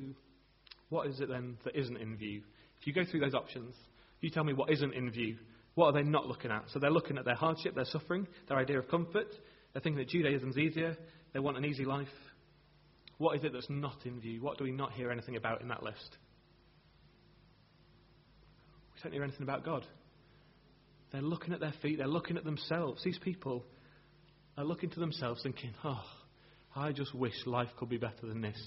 what 0.88 1.06
is 1.06 1.20
it 1.20 1.28
then 1.28 1.58
that 1.64 1.76
isn't 1.76 1.96
in 1.96 2.16
view? 2.16 2.42
If 2.80 2.86
you 2.86 2.92
go 2.92 3.02
through 3.08 3.20
those 3.20 3.34
options, 3.34 3.74
you 4.20 4.30
tell 4.30 4.44
me 4.44 4.52
what 4.52 4.70
isn't 4.70 4.94
in 4.94 5.10
view. 5.10 5.36
What 5.74 5.86
are 5.86 5.92
they 5.92 6.02
not 6.02 6.26
looking 6.26 6.50
at? 6.50 6.64
So 6.72 6.78
they're 6.78 6.90
looking 6.90 7.18
at 7.18 7.24
their 7.24 7.34
hardship, 7.34 7.74
their 7.74 7.84
suffering, 7.84 8.26
their 8.48 8.58
idea 8.58 8.78
of 8.78 8.88
comfort. 8.88 9.28
They're 9.72 9.82
thinking 9.82 9.98
that 9.98 10.08
Judaism's 10.08 10.56
easier. 10.56 10.96
They 11.32 11.38
want 11.38 11.56
an 11.58 11.64
easy 11.64 11.84
life. 11.84 12.08
What 13.18 13.36
is 13.36 13.44
it 13.44 13.52
that's 13.52 13.68
not 13.68 14.04
in 14.04 14.20
view? 14.20 14.42
What 14.42 14.58
do 14.58 14.64
we 14.64 14.72
not 14.72 14.92
hear 14.92 15.10
anything 15.10 15.36
about 15.36 15.60
in 15.60 15.68
that 15.68 15.82
list? 15.82 16.16
We 18.94 19.02
don't 19.02 19.12
hear 19.12 19.22
anything 19.22 19.42
about 19.42 19.64
God. 19.64 19.84
They're 21.12 21.22
looking 21.22 21.52
at 21.52 21.60
their 21.60 21.74
feet, 21.82 21.98
they're 21.98 22.06
looking 22.06 22.36
at 22.36 22.44
themselves. 22.44 23.02
These 23.04 23.18
people 23.18 23.64
are 24.58 24.64
looking 24.64 24.90
to 24.90 25.00
themselves 25.00 25.42
thinking, 25.42 25.72
oh, 25.84 26.04
I 26.74 26.92
just 26.92 27.14
wish 27.14 27.34
life 27.46 27.68
could 27.78 27.88
be 27.88 27.98
better 27.98 28.26
than 28.26 28.40
this. 28.40 28.58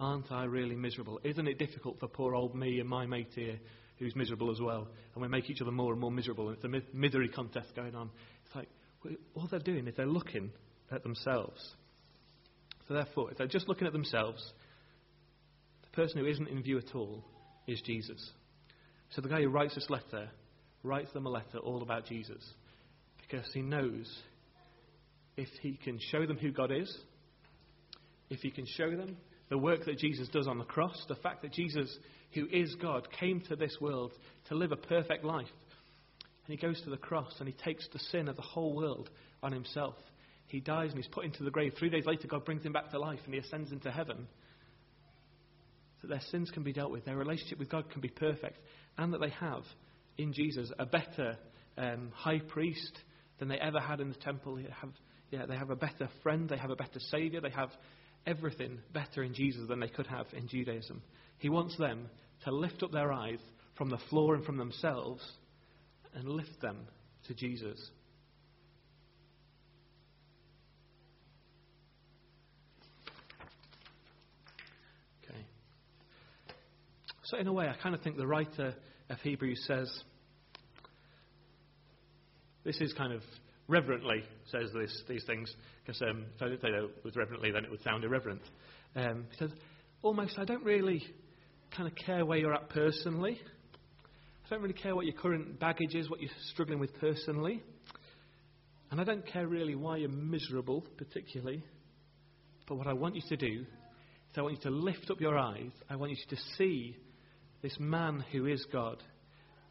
Aren't 0.00 0.30
I 0.30 0.44
really 0.44 0.76
miserable? 0.76 1.20
Isn't 1.24 1.48
it 1.48 1.58
difficult 1.58 1.98
for 1.98 2.06
poor 2.06 2.34
old 2.34 2.54
me 2.54 2.78
and 2.78 2.88
my 2.88 3.06
mate 3.06 3.30
here 3.34 3.58
who's 3.98 4.14
miserable 4.14 4.50
as 4.50 4.60
well? 4.60 4.86
And 5.14 5.22
we 5.22 5.28
make 5.28 5.50
each 5.50 5.60
other 5.60 5.72
more 5.72 5.92
and 5.92 6.00
more 6.00 6.12
miserable. 6.12 6.48
And 6.48 6.56
it's 6.56 6.64
a 6.64 6.96
misery 6.96 7.28
contest 7.28 7.74
going 7.74 7.96
on. 7.96 8.10
It's 8.46 8.54
like, 8.54 8.68
all 9.34 9.48
they're 9.50 9.58
doing 9.58 9.86
is 9.88 9.94
they're 9.96 10.06
looking 10.06 10.50
at 10.92 11.02
themselves. 11.02 11.60
So 12.86 12.94
therefore, 12.94 13.32
if 13.32 13.38
they're 13.38 13.48
just 13.48 13.68
looking 13.68 13.86
at 13.86 13.92
themselves, 13.92 14.52
the 15.82 15.96
person 15.96 16.20
who 16.20 16.26
isn't 16.26 16.48
in 16.48 16.62
view 16.62 16.78
at 16.78 16.94
all 16.94 17.24
is 17.66 17.80
Jesus. 17.82 18.30
So 19.10 19.20
the 19.20 19.28
guy 19.28 19.42
who 19.42 19.48
writes 19.48 19.74
this 19.74 19.90
letter 19.90 20.28
writes 20.84 21.12
them 21.12 21.26
a 21.26 21.30
letter 21.30 21.58
all 21.58 21.82
about 21.82 22.06
Jesus 22.06 22.42
because 23.20 23.46
he 23.52 23.62
knows 23.62 24.08
if 25.36 25.48
he 25.60 25.76
can 25.76 25.98
show 26.10 26.24
them 26.24 26.38
who 26.38 26.52
God 26.52 26.70
is, 26.72 26.96
if 28.30 28.40
he 28.40 28.50
can 28.50 28.66
show 28.76 28.90
them 28.90 29.16
the 29.48 29.58
work 29.58 29.84
that 29.86 29.98
Jesus 29.98 30.28
does 30.28 30.46
on 30.46 30.58
the 30.58 30.64
cross, 30.64 30.96
the 31.08 31.14
fact 31.16 31.42
that 31.42 31.52
Jesus, 31.52 31.96
who 32.32 32.46
is 32.50 32.74
God, 32.76 33.08
came 33.18 33.40
to 33.48 33.56
this 33.56 33.76
world 33.80 34.12
to 34.48 34.54
live 34.54 34.72
a 34.72 34.76
perfect 34.76 35.24
life. 35.24 35.46
And 36.46 36.58
he 36.58 36.66
goes 36.66 36.80
to 36.82 36.90
the 36.90 36.96
cross 36.96 37.32
and 37.38 37.48
he 37.48 37.54
takes 37.64 37.86
the 37.92 37.98
sin 38.10 38.28
of 38.28 38.36
the 38.36 38.42
whole 38.42 38.74
world 38.74 39.10
on 39.42 39.52
himself. 39.52 39.94
He 40.46 40.60
dies 40.60 40.90
and 40.90 40.96
he's 40.96 41.12
put 41.12 41.24
into 41.24 41.44
the 41.44 41.50
grave. 41.50 41.74
Three 41.78 41.90
days 41.90 42.06
later, 42.06 42.26
God 42.26 42.44
brings 42.44 42.64
him 42.64 42.72
back 42.72 42.90
to 42.90 42.98
life 42.98 43.20
and 43.24 43.34
he 43.34 43.40
ascends 43.40 43.70
into 43.70 43.90
heaven. 43.90 44.26
That 46.00 46.08
their 46.08 46.22
sins 46.30 46.50
can 46.50 46.62
be 46.62 46.72
dealt 46.72 46.90
with, 46.90 47.04
their 47.04 47.16
relationship 47.16 47.58
with 47.58 47.70
God 47.70 47.90
can 47.90 48.00
be 48.00 48.08
perfect, 48.08 48.58
and 48.96 49.12
that 49.12 49.20
they 49.20 49.30
have 49.30 49.64
in 50.16 50.32
Jesus 50.32 50.70
a 50.78 50.86
better 50.86 51.36
um, 51.76 52.12
high 52.14 52.38
priest 52.38 52.98
than 53.38 53.48
they 53.48 53.58
ever 53.58 53.80
had 53.80 54.00
in 54.00 54.08
the 54.08 54.14
temple. 54.14 54.56
They 54.56 54.62
have 54.80 54.90
yeah, 55.30 55.46
they 55.46 55.56
have 55.56 55.70
a 55.70 55.76
better 55.76 56.08
friend, 56.22 56.48
they 56.48 56.56
have 56.56 56.70
a 56.70 56.76
better 56.76 57.00
Saviour, 57.10 57.40
they 57.40 57.50
have 57.50 57.70
everything 58.26 58.78
better 58.92 59.22
in 59.22 59.34
Jesus 59.34 59.68
than 59.68 59.80
they 59.80 59.88
could 59.88 60.06
have 60.06 60.26
in 60.32 60.48
Judaism. 60.48 61.02
He 61.38 61.48
wants 61.48 61.76
them 61.78 62.08
to 62.44 62.52
lift 62.52 62.82
up 62.82 62.92
their 62.92 63.12
eyes 63.12 63.38
from 63.76 63.90
the 63.90 63.98
floor 64.10 64.34
and 64.34 64.44
from 64.44 64.56
themselves 64.56 65.22
and 66.14 66.28
lift 66.28 66.60
them 66.60 66.76
to 67.26 67.34
Jesus. 67.34 67.78
Okay. 75.24 75.44
So, 77.24 77.38
in 77.38 77.46
a 77.46 77.52
way, 77.52 77.68
I 77.68 77.76
kind 77.82 77.94
of 77.94 78.02
think 78.02 78.16
the 78.16 78.26
writer 78.26 78.74
of 79.08 79.18
Hebrews 79.20 79.64
says 79.66 80.02
this 82.64 82.80
is 82.80 82.92
kind 82.92 83.12
of 83.12 83.22
reverently 83.68 84.24
says 84.50 84.70
this, 84.72 85.02
these 85.08 85.24
things, 85.24 85.54
because 85.84 86.00
um, 86.02 86.24
if 86.34 86.42
I 86.42 86.48
didn't 86.48 86.62
say 86.62 86.70
that 86.70 87.14
reverently, 87.16 87.52
then 87.52 87.64
it 87.64 87.70
would 87.70 87.82
sound 87.82 88.02
irreverent. 88.02 88.42
Um, 88.96 89.26
he 89.30 89.36
says, 89.36 89.50
almost, 90.02 90.38
I 90.38 90.44
don't 90.44 90.64
really 90.64 91.04
kind 91.76 91.86
of 91.88 91.94
care 91.94 92.24
where 92.24 92.38
you're 92.38 92.54
at 92.54 92.70
personally. 92.70 93.38
I 94.44 94.48
don't 94.48 94.62
really 94.62 94.74
care 94.74 94.96
what 94.96 95.04
your 95.04 95.14
current 95.14 95.60
baggage 95.60 95.94
is, 95.94 96.08
what 96.08 96.20
you're 96.20 96.30
struggling 96.52 96.78
with 96.78 96.98
personally. 96.98 97.62
And 98.90 99.00
I 99.00 99.04
don't 99.04 99.26
care 99.26 99.46
really 99.46 99.74
why 99.74 99.98
you're 99.98 100.08
miserable, 100.08 100.82
particularly. 100.96 101.62
But 102.66 102.76
what 102.76 102.86
I 102.86 102.94
want 102.94 103.16
you 103.16 103.22
to 103.28 103.36
do 103.36 103.60
is 103.60 104.38
I 104.38 104.40
want 104.40 104.54
you 104.54 104.62
to 104.62 104.70
lift 104.70 105.10
up 105.10 105.20
your 105.20 105.36
eyes. 105.36 105.70
I 105.90 105.96
want 105.96 106.12
you 106.12 106.16
to 106.30 106.42
see 106.56 106.96
this 107.60 107.76
man 107.78 108.24
who 108.32 108.46
is 108.46 108.64
God. 108.72 109.02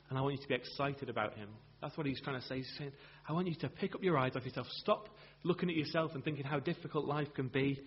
And 0.09 0.19
I 0.19 0.21
want 0.21 0.35
you 0.35 0.41
to 0.41 0.47
be 0.47 0.53
excited 0.53 1.09
about 1.09 1.35
him. 1.35 1.49
That's 1.81 1.95
what 1.97 2.07
he's 2.07 2.21
trying 2.21 2.41
to 2.41 2.47
say. 2.47 2.57
He's 2.57 2.73
saying, 2.77 2.91
I 3.27 3.33
want 3.33 3.47
you 3.47 3.55
to 3.55 3.69
pick 3.69 3.93
up 3.93 4.03
your 4.03 4.17
eyes 4.17 4.31
off 4.35 4.45
yourself. 4.45 4.67
Stop 4.79 5.09
looking 5.43 5.69
at 5.69 5.75
yourself 5.75 6.11
and 6.15 6.23
thinking 6.23 6.43
how 6.43 6.59
difficult 6.59 7.05
life 7.05 7.27
can 7.35 7.49
be. 7.49 7.79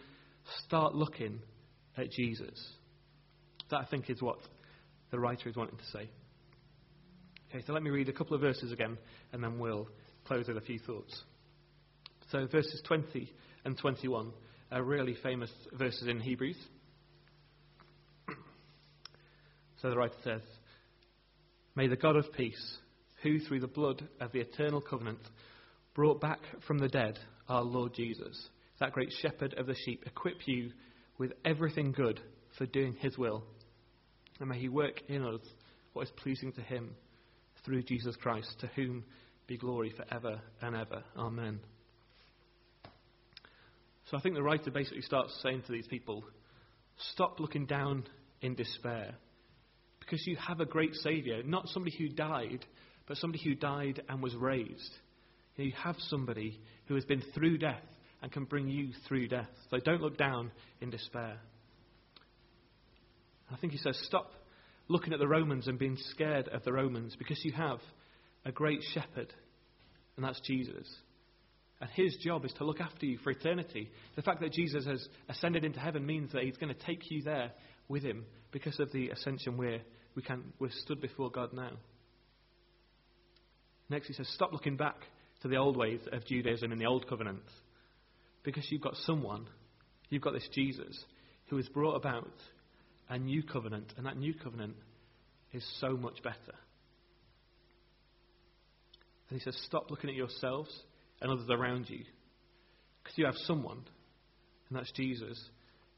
Start 0.66 0.94
looking 0.94 1.40
at 1.96 2.10
Jesus. 2.10 2.54
That, 3.70 3.78
I 3.78 3.84
think, 3.84 4.08
is 4.08 4.22
what 4.22 4.38
the 5.10 5.18
writer 5.18 5.48
is 5.48 5.56
wanting 5.56 5.78
to 5.78 5.84
say. 5.92 6.08
Okay, 7.50 7.64
so 7.66 7.72
let 7.72 7.82
me 7.82 7.90
read 7.90 8.08
a 8.08 8.12
couple 8.12 8.34
of 8.34 8.40
verses 8.40 8.70
again, 8.70 8.96
and 9.32 9.42
then 9.42 9.58
we'll 9.58 9.88
close 10.24 10.46
with 10.46 10.56
a 10.56 10.60
few 10.60 10.78
thoughts. 10.78 11.22
So, 12.30 12.46
verses 12.46 12.80
20 12.86 13.32
and 13.64 13.76
21 13.76 14.30
are 14.70 14.82
really 14.84 15.16
famous 15.20 15.50
verses 15.72 16.06
in 16.06 16.20
Hebrews. 16.20 16.58
So 19.82 19.88
the 19.88 19.96
writer 19.96 20.14
says, 20.22 20.42
May 21.74 21.86
the 21.86 21.96
God 21.96 22.14
of 22.14 22.30
peace 22.34 22.78
who, 23.22 23.38
through 23.40 23.60
the 23.60 23.66
blood 23.66 24.06
of 24.20 24.32
the 24.32 24.40
eternal 24.40 24.80
covenant, 24.80 25.20
brought 25.94 26.20
back 26.20 26.40
from 26.66 26.78
the 26.78 26.88
dead 26.88 27.18
our 27.48 27.62
Lord 27.62 27.94
Jesus, 27.94 28.48
that 28.78 28.92
great 28.92 29.12
shepherd 29.20 29.54
of 29.54 29.66
the 29.66 29.74
sheep, 29.74 30.04
equip 30.06 30.46
you 30.46 30.70
with 31.18 31.32
everything 31.44 31.92
good 31.92 32.20
for 32.56 32.66
doing 32.66 32.94
his 33.00 33.18
will. 33.18 33.44
And 34.38 34.48
may 34.48 34.58
he 34.58 34.68
work 34.68 35.02
in 35.08 35.24
us 35.24 35.40
what 35.92 36.02
is 36.02 36.12
pleasing 36.16 36.52
to 36.52 36.62
him 36.62 36.90
through 37.64 37.82
Jesus 37.82 38.16
Christ, 38.16 38.54
to 38.60 38.68
whom 38.68 39.04
be 39.46 39.58
glory 39.58 39.92
forever 39.96 40.40
and 40.62 40.76
ever. 40.76 41.02
Amen. 41.16 41.60
So 44.10 44.16
I 44.16 44.20
think 44.20 44.34
the 44.34 44.42
writer 44.42 44.70
basically 44.70 45.02
starts 45.02 45.38
saying 45.42 45.62
to 45.66 45.72
these 45.72 45.86
people 45.86 46.24
stop 47.12 47.38
looking 47.38 47.66
down 47.66 48.04
in 48.40 48.54
despair 48.54 49.14
because 50.00 50.26
you 50.26 50.36
have 50.36 50.60
a 50.60 50.66
great 50.66 50.94
Saviour, 50.94 51.42
not 51.44 51.68
somebody 51.68 51.96
who 51.96 52.08
died 52.08 52.64
but 53.10 53.16
somebody 53.16 53.42
who 53.42 53.56
died 53.56 54.00
and 54.08 54.22
was 54.22 54.36
raised. 54.36 54.92
You 55.56 55.72
have 55.82 55.96
somebody 56.10 56.60
who 56.86 56.94
has 56.94 57.04
been 57.04 57.24
through 57.34 57.58
death 57.58 57.82
and 58.22 58.30
can 58.30 58.44
bring 58.44 58.68
you 58.68 58.90
through 59.08 59.26
death. 59.26 59.48
So 59.68 59.78
don't 59.84 60.00
look 60.00 60.16
down 60.16 60.52
in 60.80 60.90
despair. 60.90 61.38
I 63.52 63.56
think 63.56 63.72
he 63.72 63.80
says, 63.80 64.00
stop 64.04 64.30
looking 64.86 65.12
at 65.12 65.18
the 65.18 65.26
Romans 65.26 65.66
and 65.66 65.76
being 65.76 65.96
scared 66.12 66.46
of 66.50 66.62
the 66.62 66.72
Romans 66.72 67.16
because 67.18 67.44
you 67.44 67.50
have 67.50 67.80
a 68.44 68.52
great 68.52 68.80
shepherd, 68.94 69.32
and 70.16 70.24
that's 70.24 70.40
Jesus. 70.42 70.86
And 71.80 71.90
his 71.90 72.16
job 72.22 72.44
is 72.44 72.52
to 72.58 72.64
look 72.64 72.80
after 72.80 73.06
you 73.06 73.18
for 73.18 73.32
eternity. 73.32 73.90
The 74.14 74.22
fact 74.22 74.40
that 74.40 74.52
Jesus 74.52 74.86
has 74.86 75.04
ascended 75.28 75.64
into 75.64 75.80
heaven 75.80 76.06
means 76.06 76.30
that 76.30 76.44
he's 76.44 76.58
going 76.58 76.72
to 76.72 76.86
take 76.86 77.10
you 77.10 77.24
there 77.24 77.50
with 77.88 78.04
him 78.04 78.24
because 78.52 78.78
of 78.78 78.92
the 78.92 79.08
ascension 79.08 79.56
we're, 79.56 79.80
we 80.14 80.22
can, 80.22 80.44
we're 80.60 80.70
stood 80.70 81.00
before 81.00 81.32
God 81.32 81.52
now. 81.52 81.72
Next, 83.90 84.06
he 84.06 84.14
says, 84.14 84.28
stop 84.34 84.52
looking 84.52 84.76
back 84.76 84.96
to 85.42 85.48
the 85.48 85.56
old 85.56 85.76
ways 85.76 86.00
of 86.12 86.24
Judaism 86.24 86.72
and 86.72 86.80
the 86.80 86.86
old 86.86 87.08
covenant 87.08 87.42
because 88.44 88.66
you've 88.70 88.80
got 88.80 88.96
someone 89.04 89.46
You've 90.10 90.22
got 90.22 90.34
this 90.34 90.48
Jesus 90.52 91.04
who 91.46 91.56
has 91.56 91.68
brought 91.68 91.94
about 91.94 92.30
a 93.08 93.18
new 93.18 93.42
covenant, 93.42 93.92
and 93.96 94.06
that 94.06 94.16
new 94.16 94.34
covenant 94.34 94.74
is 95.52 95.64
so 95.80 95.96
much 95.96 96.22
better. 96.22 96.56
And 99.28 99.38
he 99.38 99.40
says, 99.40 99.56
Stop 99.66 99.90
looking 99.90 100.10
at 100.10 100.16
yourselves 100.16 100.70
and 101.20 101.30
others 101.30 101.48
around 101.48 101.88
you, 101.88 102.04
because 103.02 103.18
you 103.18 103.24
have 103.24 103.36
someone, 103.46 103.82
and 104.68 104.78
that's 104.78 104.92
Jesus, 104.92 105.40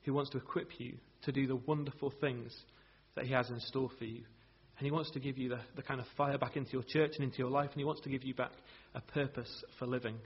who 0.04 0.14
wants 0.14 0.30
to 0.30 0.38
equip 0.38 0.78
you 0.78 0.94
to 1.24 1.32
do 1.32 1.46
the 1.46 1.56
wonderful 1.56 2.12
things 2.20 2.54
that 3.14 3.26
he 3.26 3.32
has 3.32 3.48
in 3.50 3.60
store 3.60 3.90
for 3.98 4.04
you. 4.04 4.22
And 4.82 4.86
he 4.88 4.90
wants 4.90 5.12
to 5.12 5.20
give 5.20 5.38
you 5.38 5.50
the, 5.50 5.60
the 5.76 5.82
kind 5.82 6.00
of 6.00 6.06
fire 6.16 6.36
back 6.38 6.56
into 6.56 6.72
your 6.72 6.82
church 6.82 7.12
and 7.14 7.22
into 7.22 7.38
your 7.38 7.50
life, 7.50 7.70
and 7.70 7.78
he 7.78 7.84
wants 7.84 8.00
to 8.00 8.08
give 8.08 8.24
you 8.24 8.34
back 8.34 8.50
a 8.96 9.00
purpose 9.00 9.48
for 9.78 9.86
living. 9.86 10.16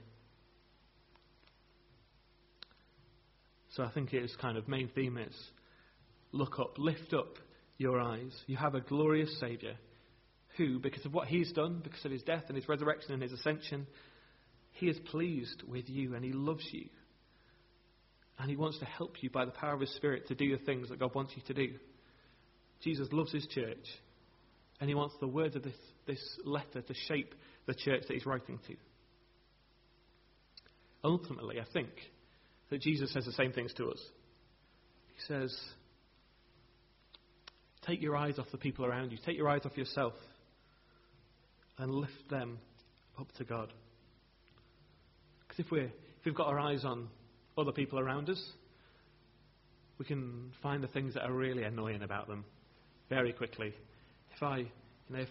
So 3.75 3.83
I 3.83 3.91
think 3.91 4.09
his 4.09 4.35
kind 4.41 4.57
of 4.57 4.67
main 4.67 4.89
theme 4.95 5.19
is 5.19 5.35
look 6.31 6.57
up, 6.57 6.79
lift 6.79 7.13
up 7.13 7.35
your 7.77 8.01
eyes. 8.01 8.35
You 8.47 8.57
have 8.57 8.73
a 8.73 8.81
glorious 8.81 9.39
Saviour 9.39 9.73
who, 10.57 10.79
because 10.79 11.05
of 11.05 11.13
what 11.13 11.27
he's 11.27 11.51
done, 11.51 11.81
because 11.83 12.03
of 12.03 12.11
his 12.11 12.23
death 12.23 12.45
and 12.47 12.55
his 12.55 12.67
resurrection 12.67 13.13
and 13.13 13.21
his 13.21 13.33
ascension, 13.33 13.85
he 14.71 14.87
is 14.87 14.97
pleased 15.11 15.61
with 15.67 15.87
you 15.87 16.15
and 16.15 16.25
he 16.25 16.33
loves 16.33 16.67
you. 16.71 16.89
And 18.39 18.49
he 18.49 18.55
wants 18.55 18.79
to 18.79 18.85
help 18.85 19.21
you 19.21 19.29
by 19.29 19.45
the 19.45 19.51
power 19.51 19.75
of 19.75 19.81
his 19.81 19.93
Spirit 19.93 20.29
to 20.29 20.33
do 20.33 20.57
the 20.57 20.65
things 20.65 20.89
that 20.89 20.97
God 20.97 21.13
wants 21.13 21.33
you 21.35 21.43
to 21.45 21.53
do. 21.53 21.75
Jesus 22.81 23.07
loves 23.11 23.31
his 23.31 23.45
church 23.45 23.85
and 24.79 24.89
he 24.89 24.95
wants 24.95 25.15
the 25.19 25.27
words 25.27 25.55
of 25.55 25.63
this, 25.63 25.75
this 26.05 26.39
letter 26.45 26.81
to 26.81 26.93
shape 27.07 27.33
the 27.65 27.73
church 27.73 28.03
that 28.07 28.13
he's 28.13 28.25
writing 28.25 28.59
to. 28.67 28.75
Ultimately, 31.03 31.59
I 31.59 31.65
think 31.73 31.89
that 32.69 32.81
Jesus 32.81 33.13
says 33.13 33.25
the 33.25 33.31
same 33.31 33.53
things 33.53 33.73
to 33.75 33.89
us. 33.89 33.99
He 35.15 35.21
says, 35.27 35.55
Take 37.85 38.01
your 38.01 38.17
eyes 38.17 38.37
off 38.37 38.47
the 38.51 38.57
people 38.57 38.85
around 38.85 39.11
you, 39.11 39.17
take 39.25 39.37
your 39.37 39.47
eyes 39.47 39.61
off 39.63 39.77
yourself, 39.77 40.13
and 41.77 41.91
lift 41.91 42.29
them 42.29 42.59
up 43.17 43.31
to 43.37 43.45
God. 43.45 43.71
Because 45.47 45.65
if, 45.65 45.71
we're, 45.71 45.85
if 45.85 46.25
we've 46.25 46.35
got 46.35 46.47
our 46.47 46.59
eyes 46.59 46.83
on 46.83 47.07
other 47.57 47.71
people 47.71 47.97
around 47.99 48.29
us, 48.29 48.43
we 49.97 50.05
can 50.05 50.51
find 50.61 50.83
the 50.83 50.87
things 50.87 51.13
that 51.13 51.23
are 51.23 51.31
really 51.31 51.63
annoying 51.63 52.03
about 52.03 52.27
them 52.27 52.45
very 53.09 53.31
quickly. 53.31 53.73
If 54.37 54.43
I, 54.43 54.57
you 54.57 54.67
know, 55.09 55.19
if, 55.19 55.29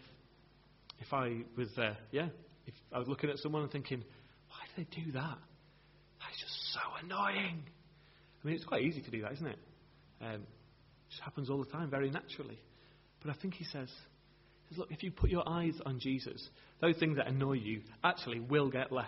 if 0.99 1.13
I 1.13 1.39
was, 1.57 1.69
uh, 1.79 1.95
yeah, 2.11 2.29
if 2.67 2.75
I 2.93 2.99
was 2.99 3.07
looking 3.07 3.31
at 3.31 3.39
someone 3.39 3.63
and 3.63 3.71
thinking, 3.71 4.03
why 4.49 4.59
do 4.75 4.83
they 4.83 5.05
do 5.05 5.13
that? 5.13 5.39
That's 6.21 6.41
just 6.41 6.73
so 6.75 6.81
annoying. 7.05 7.63
I 8.43 8.47
mean, 8.47 8.57
it's 8.57 8.65
quite 8.65 8.83
easy 8.83 9.01
to 9.03 9.11
do 9.11 9.23
that, 9.23 9.33
isn't 9.35 9.47
it? 9.47 9.59
Um, 10.21 10.43
it 10.43 11.11
just 11.11 11.23
happens 11.23 11.51
all 11.51 11.63
the 11.63 11.71
time, 11.71 11.89
very 11.89 12.11
naturally. 12.11 12.59
But 13.23 13.31
I 13.31 13.41
think 13.41 13.55
he 13.55 13.65
says, 13.65 13.89
says, 14.69 14.79
look, 14.79 14.91
if 14.91 15.03
you 15.05 15.13
put 15.13 15.31
your 15.31 15.49
eyes 15.49 15.75
on 15.85 16.01
Jesus, 16.01 16.49
those 16.81 16.97
things 16.97 17.17
that 17.17 17.29
annoy 17.29 17.55
you 17.55 17.83
actually 18.03 18.41
will 18.41 18.71
get 18.71 18.91
less. 18.91 19.07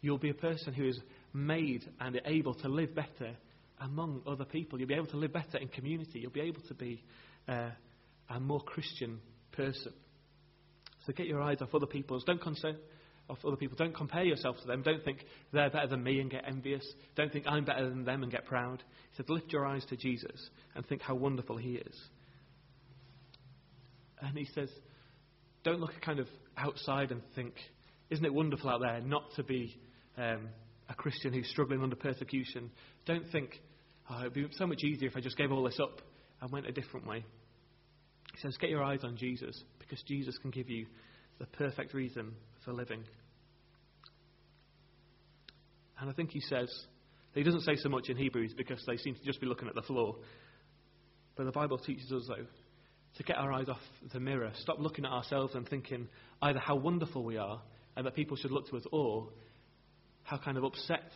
You'll 0.00 0.18
be 0.18 0.30
a 0.30 0.34
person 0.34 0.72
who 0.72 0.86
is 0.86 0.98
made 1.34 1.84
and 2.00 2.20
able 2.24 2.54
to 2.54 2.68
live 2.68 2.94
better 2.94 3.34
among 3.80 4.22
other 4.26 4.44
people. 4.44 4.78
You'll 4.78 4.88
be 4.88 4.94
able 4.94 5.06
to 5.08 5.16
live 5.16 5.32
better 5.32 5.58
in 5.58 5.68
community. 5.68 6.20
You'll 6.20 6.30
be 6.30 6.40
able 6.40 6.62
to 6.68 6.74
be 6.74 7.02
uh, 7.46 7.70
a 8.28 8.40
more 8.40 8.60
Christian 8.60 9.20
person. 9.52 9.92
So 11.06 11.12
get 11.12 11.26
your 11.26 11.40
eyes 11.40 11.58
off 11.60 11.74
other 11.74 11.86
people's. 11.86 12.24
Don't 12.24 12.40
concern 12.40 12.76
off 13.30 13.38
other 13.46 13.56
people. 13.56 13.76
Don't 13.76 13.94
compare 13.94 14.24
yourself 14.24 14.56
to 14.60 14.66
them. 14.66 14.82
Don't 14.82 15.04
think 15.04 15.24
they're 15.52 15.70
better 15.70 15.86
than 15.86 16.02
me 16.02 16.20
and 16.20 16.30
get 16.30 16.44
envious. 16.46 16.86
Don't 17.14 17.32
think 17.32 17.46
I'm 17.46 17.64
better 17.64 17.88
than 17.88 18.04
them 18.04 18.22
and 18.22 18.32
get 18.32 18.44
proud. 18.46 18.82
He 19.10 19.16
said, 19.16 19.28
lift 19.28 19.52
your 19.52 19.66
eyes 19.66 19.84
to 19.90 19.96
Jesus 19.96 20.50
and 20.74 20.86
think 20.86 21.02
how 21.02 21.14
wonderful 21.14 21.56
he 21.56 21.74
is. 21.74 21.96
And 24.20 24.36
he 24.36 24.46
says, 24.54 24.68
don't 25.64 25.80
look 25.80 25.92
kind 26.04 26.18
of 26.18 26.26
outside 26.56 27.10
and 27.10 27.22
think, 27.34 27.54
isn't 28.10 28.24
it 28.24 28.32
wonderful 28.32 28.70
out 28.70 28.80
there 28.80 29.00
not 29.00 29.24
to 29.36 29.42
be 29.42 29.78
um, 30.16 30.48
a 30.88 30.94
Christian 30.94 31.32
who's 31.32 31.48
struggling 31.50 31.82
under 31.82 31.96
persecution? 31.96 32.70
Don't 33.06 33.30
think, 33.30 33.60
oh, 34.10 34.20
it 34.20 34.24
would 34.24 34.34
be 34.34 34.46
so 34.52 34.66
much 34.66 34.82
easier 34.82 35.08
if 35.08 35.16
I 35.16 35.20
just 35.20 35.36
gave 35.36 35.52
all 35.52 35.64
this 35.64 35.78
up 35.80 36.00
and 36.40 36.50
went 36.50 36.66
a 36.66 36.72
different 36.72 37.06
way. 37.06 37.24
He 38.38 38.46
says, 38.46 38.56
get 38.56 38.70
your 38.70 38.84
eyes 38.84 39.00
on 39.02 39.16
Jesus 39.16 39.60
because 39.80 40.00
Jesus 40.06 40.38
can 40.38 40.52
give 40.52 40.70
you 40.70 40.86
the 41.40 41.46
perfect 41.46 41.92
reason 41.92 42.34
for 42.64 42.72
living. 42.72 43.02
And 46.00 46.08
I 46.08 46.12
think 46.12 46.30
he 46.30 46.40
says, 46.40 46.72
he 47.34 47.42
doesn't 47.42 47.62
say 47.62 47.74
so 47.74 47.88
much 47.88 48.08
in 48.08 48.16
Hebrews 48.16 48.54
because 48.56 48.80
they 48.86 48.96
seem 48.96 49.16
to 49.16 49.24
just 49.24 49.40
be 49.40 49.46
looking 49.46 49.66
at 49.66 49.74
the 49.74 49.82
floor. 49.82 50.16
But 51.36 51.46
the 51.46 51.52
Bible 51.52 51.78
teaches 51.78 52.12
us, 52.12 52.22
though, 52.28 52.46
to 53.16 53.22
get 53.24 53.38
our 53.38 53.52
eyes 53.52 53.68
off 53.68 53.80
the 54.12 54.20
mirror, 54.20 54.52
stop 54.60 54.78
looking 54.78 55.04
at 55.04 55.10
ourselves 55.10 55.56
and 55.56 55.68
thinking 55.68 56.06
either 56.40 56.60
how 56.60 56.76
wonderful 56.76 57.24
we 57.24 57.38
are 57.38 57.60
and 57.96 58.06
that 58.06 58.14
people 58.14 58.36
should 58.36 58.52
look 58.52 58.68
to 58.68 58.76
us, 58.76 58.84
or 58.92 59.30
how 60.22 60.38
kind 60.38 60.56
of 60.56 60.62
upset 60.62 61.10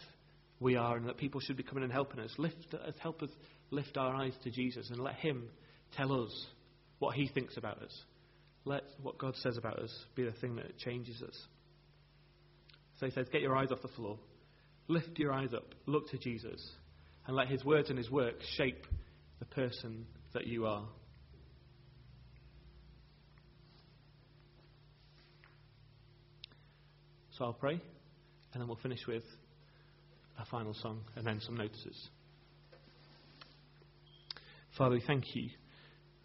we 0.59 0.75
are 0.75 0.97
and 0.97 1.09
that 1.09 1.19
people 1.19 1.41
should 1.41 1.57
be 1.57 1.63
coming 1.63 1.85
and 1.85 1.93
helping 1.93 2.19
us. 2.19 2.33
Lift, 2.37 2.75
help 2.99 3.23
us 3.23 3.31
lift 3.71 3.97
our 3.97 4.13
eyes 4.13 4.33
to 4.43 4.51
Jesus 4.51 4.91
and 4.91 4.99
let 4.99 5.15
Him 5.15 5.45
tell 5.97 6.25
us 6.25 6.47
what 7.03 7.17
He 7.17 7.27
thinks 7.27 7.57
about 7.57 7.83
us. 7.83 7.93
Let 8.65 8.85
what 9.03 9.19
God 9.19 9.35
says 9.43 9.57
about 9.57 9.81
us 9.81 9.91
be 10.15 10.23
the 10.23 10.31
thing 10.31 10.55
that 10.55 10.79
changes 10.79 11.21
us. 11.21 11.37
So 13.01 13.07
He 13.07 13.13
says, 13.13 13.27
get 13.33 13.43
your 13.43 13.57
eyes 13.57 13.73
off 13.73 13.83
the 13.83 13.89
floor. 13.89 14.21
Lift 14.87 15.19
your 15.19 15.33
eyes 15.33 15.53
up. 15.53 15.75
Look 15.87 16.09
to 16.11 16.19
Jesus. 16.19 16.65
And 17.27 17.35
let 17.35 17.49
His 17.49 17.65
words 17.65 17.89
and 17.89 17.99
His 17.99 18.09
work 18.09 18.37
shape 18.57 18.87
the 19.41 19.47
person 19.47 20.07
that 20.33 20.47
you 20.47 20.65
are. 20.67 20.85
So 27.37 27.47
I'll 27.47 27.53
pray, 27.53 27.81
and 28.53 28.61
then 28.61 28.69
we'll 28.69 28.77
finish 28.77 29.01
with 29.09 29.25
a 30.39 30.45
final 30.45 30.75
song 30.75 31.01
and 31.17 31.27
then 31.27 31.41
some 31.41 31.57
notices. 31.57 32.11
Father, 34.79 34.95
we 34.95 35.03
thank 35.05 35.25
you 35.35 35.49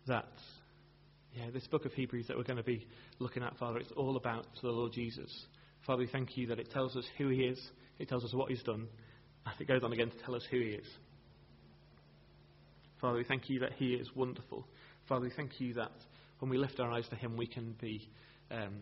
that 0.05 0.27
yeah, 1.37 1.51
this 1.53 1.67
book 1.67 1.85
of 1.85 1.93
Hebrews 1.93 2.27
that 2.27 2.37
we're 2.37 2.43
going 2.43 2.57
to 2.57 2.63
be 2.63 2.87
looking 3.19 3.43
at, 3.43 3.57
Father, 3.57 3.79
it's 3.79 3.91
all 3.95 4.17
about 4.17 4.47
the 4.61 4.69
Lord 4.69 4.91
Jesus. 4.91 5.31
Father, 5.85 5.99
we 5.99 6.07
thank 6.07 6.35
you 6.35 6.47
that 6.47 6.59
it 6.59 6.71
tells 6.71 6.95
us 6.95 7.05
who 7.17 7.29
he 7.29 7.41
is, 7.41 7.61
it 7.99 8.09
tells 8.09 8.23
us 8.23 8.33
what 8.33 8.49
he's 8.49 8.63
done, 8.63 8.87
and 9.45 9.55
it 9.59 9.67
goes 9.67 9.83
on 9.83 9.93
again 9.93 10.09
to 10.09 10.17
tell 10.25 10.35
us 10.35 10.43
who 10.49 10.59
he 10.59 10.69
is. 10.69 10.87
Father, 12.99 13.17
we 13.17 13.23
thank 13.23 13.49
you 13.49 13.59
that 13.59 13.73
he 13.73 13.93
is 13.93 14.09
wonderful. 14.15 14.65
Father, 15.07 15.25
we 15.25 15.31
thank 15.35 15.61
you 15.61 15.73
that 15.75 15.91
when 16.39 16.49
we 16.49 16.57
lift 16.57 16.79
our 16.79 16.91
eyes 16.91 17.07
to 17.09 17.15
him, 17.15 17.37
we 17.37 17.47
can 17.47 17.75
be 17.79 18.09
um, 18.51 18.81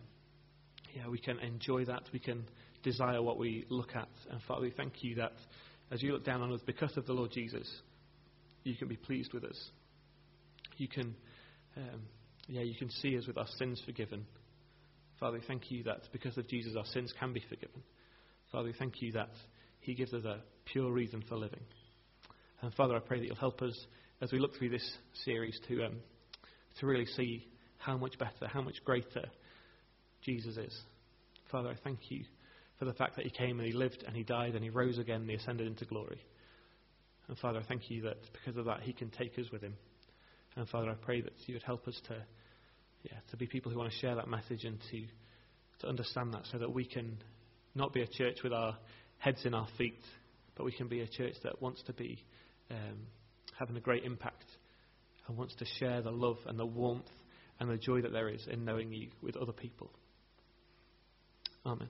yeah, 0.94 1.08
we 1.08 1.18
can 1.18 1.38
enjoy 1.40 1.84
that. 1.84 2.02
We 2.12 2.18
can 2.18 2.44
desire 2.82 3.20
what 3.20 3.38
we 3.38 3.66
look 3.68 3.94
at. 3.94 4.08
And 4.30 4.40
Father, 4.48 4.62
we 4.62 4.70
thank 4.70 5.02
you 5.02 5.16
that 5.16 5.32
as 5.90 6.02
you 6.02 6.12
look 6.12 6.24
down 6.24 6.42
on 6.42 6.52
us 6.52 6.60
because 6.64 6.96
of 6.96 7.06
the 7.06 7.12
Lord 7.12 7.30
Jesus, 7.32 7.68
you 8.64 8.74
can 8.74 8.88
be 8.88 8.96
pleased 8.96 9.32
with 9.32 9.44
us. 9.44 9.70
You 10.78 10.88
can, 10.88 11.14
um, 11.76 12.00
yeah, 12.48 12.62
you 12.62 12.74
can 12.74 12.90
see 12.90 13.16
us 13.18 13.26
with 13.26 13.38
our 13.38 13.46
sins 13.58 13.82
forgiven. 13.84 14.26
Father, 15.18 15.38
we 15.38 15.44
thank 15.46 15.70
you 15.70 15.82
that 15.84 16.02
because 16.12 16.36
of 16.36 16.48
Jesus, 16.48 16.74
our 16.76 16.84
sins 16.86 17.12
can 17.18 17.32
be 17.32 17.42
forgiven. 17.48 17.82
Father, 18.52 18.66
we 18.66 18.74
thank 18.78 19.02
you 19.02 19.12
that 19.12 19.30
He 19.80 19.94
gives 19.94 20.12
us 20.12 20.24
a 20.24 20.40
pure 20.64 20.92
reason 20.92 21.24
for 21.28 21.36
living. 21.36 21.62
And 22.60 22.72
Father, 22.74 22.96
I 22.96 23.00
pray 23.00 23.18
that 23.18 23.26
you'll 23.26 23.36
help 23.36 23.62
us 23.62 23.76
as 24.20 24.32
we 24.32 24.38
look 24.38 24.56
through 24.56 24.70
this 24.70 24.96
series 25.24 25.58
to 25.68 25.84
um, 25.86 25.96
to 26.80 26.86
really 26.86 27.06
see 27.06 27.46
how 27.78 27.96
much 27.96 28.18
better, 28.18 28.46
how 28.46 28.62
much 28.62 28.76
greater 28.84 29.24
Jesus 30.22 30.56
is. 30.56 30.78
Father, 31.50 31.70
I 31.70 31.76
thank 31.82 32.10
you 32.10 32.24
for 32.78 32.84
the 32.84 32.92
fact 32.92 33.16
that 33.16 33.24
he 33.24 33.30
came 33.30 33.58
and 33.58 33.66
he 33.66 33.72
lived 33.72 34.04
and 34.06 34.14
he 34.14 34.22
died 34.22 34.54
and 34.54 34.62
he 34.62 34.70
rose 34.70 34.98
again 34.98 35.22
and 35.22 35.30
he 35.30 35.36
ascended 35.36 35.66
into 35.66 35.84
glory. 35.84 36.20
And 37.28 37.38
Father, 37.38 37.60
I 37.60 37.62
thank 37.62 37.90
you 37.90 38.02
that 38.02 38.16
because 38.32 38.56
of 38.56 38.66
that 38.66 38.82
he 38.82 38.92
can 38.92 39.10
take 39.10 39.38
us 39.38 39.46
with 39.50 39.62
him. 39.62 39.74
And 40.56 40.68
Father, 40.68 40.90
I 40.90 40.94
pray 40.94 41.20
that 41.20 41.32
you 41.46 41.54
would 41.54 41.62
help 41.62 41.86
us 41.86 42.00
to, 42.08 42.14
yeah, 43.02 43.18
to 43.30 43.36
be 43.36 43.46
people 43.46 43.70
who 43.70 43.78
want 43.78 43.92
to 43.92 43.98
share 43.98 44.14
that 44.14 44.28
message 44.28 44.64
and 44.64 44.78
to, 44.90 45.04
to 45.80 45.88
understand 45.88 46.32
that 46.34 46.44
so 46.50 46.58
that 46.58 46.72
we 46.72 46.84
can 46.84 47.18
not 47.74 47.92
be 47.92 48.02
a 48.02 48.06
church 48.06 48.38
with 48.42 48.52
our 48.52 48.76
heads 49.18 49.44
in 49.44 49.54
our 49.54 49.68
feet, 49.76 50.02
but 50.56 50.64
we 50.64 50.72
can 50.72 50.88
be 50.88 51.00
a 51.00 51.06
church 51.06 51.34
that 51.42 51.60
wants 51.60 51.82
to 51.84 51.92
be 51.92 52.24
um, 52.70 53.06
having 53.58 53.76
a 53.76 53.80
great 53.80 54.04
impact 54.04 54.46
and 55.28 55.36
wants 55.36 55.54
to 55.56 55.66
share 55.78 56.00
the 56.02 56.10
love 56.10 56.38
and 56.46 56.58
the 56.58 56.66
warmth 56.66 57.04
and 57.60 57.70
the 57.70 57.76
joy 57.76 58.00
that 58.00 58.12
there 58.12 58.28
is 58.28 58.46
in 58.50 58.64
knowing 58.64 58.92
you 58.92 59.08
with 59.22 59.36
other 59.36 59.52
people. 59.52 59.90
Amen. 61.64 61.88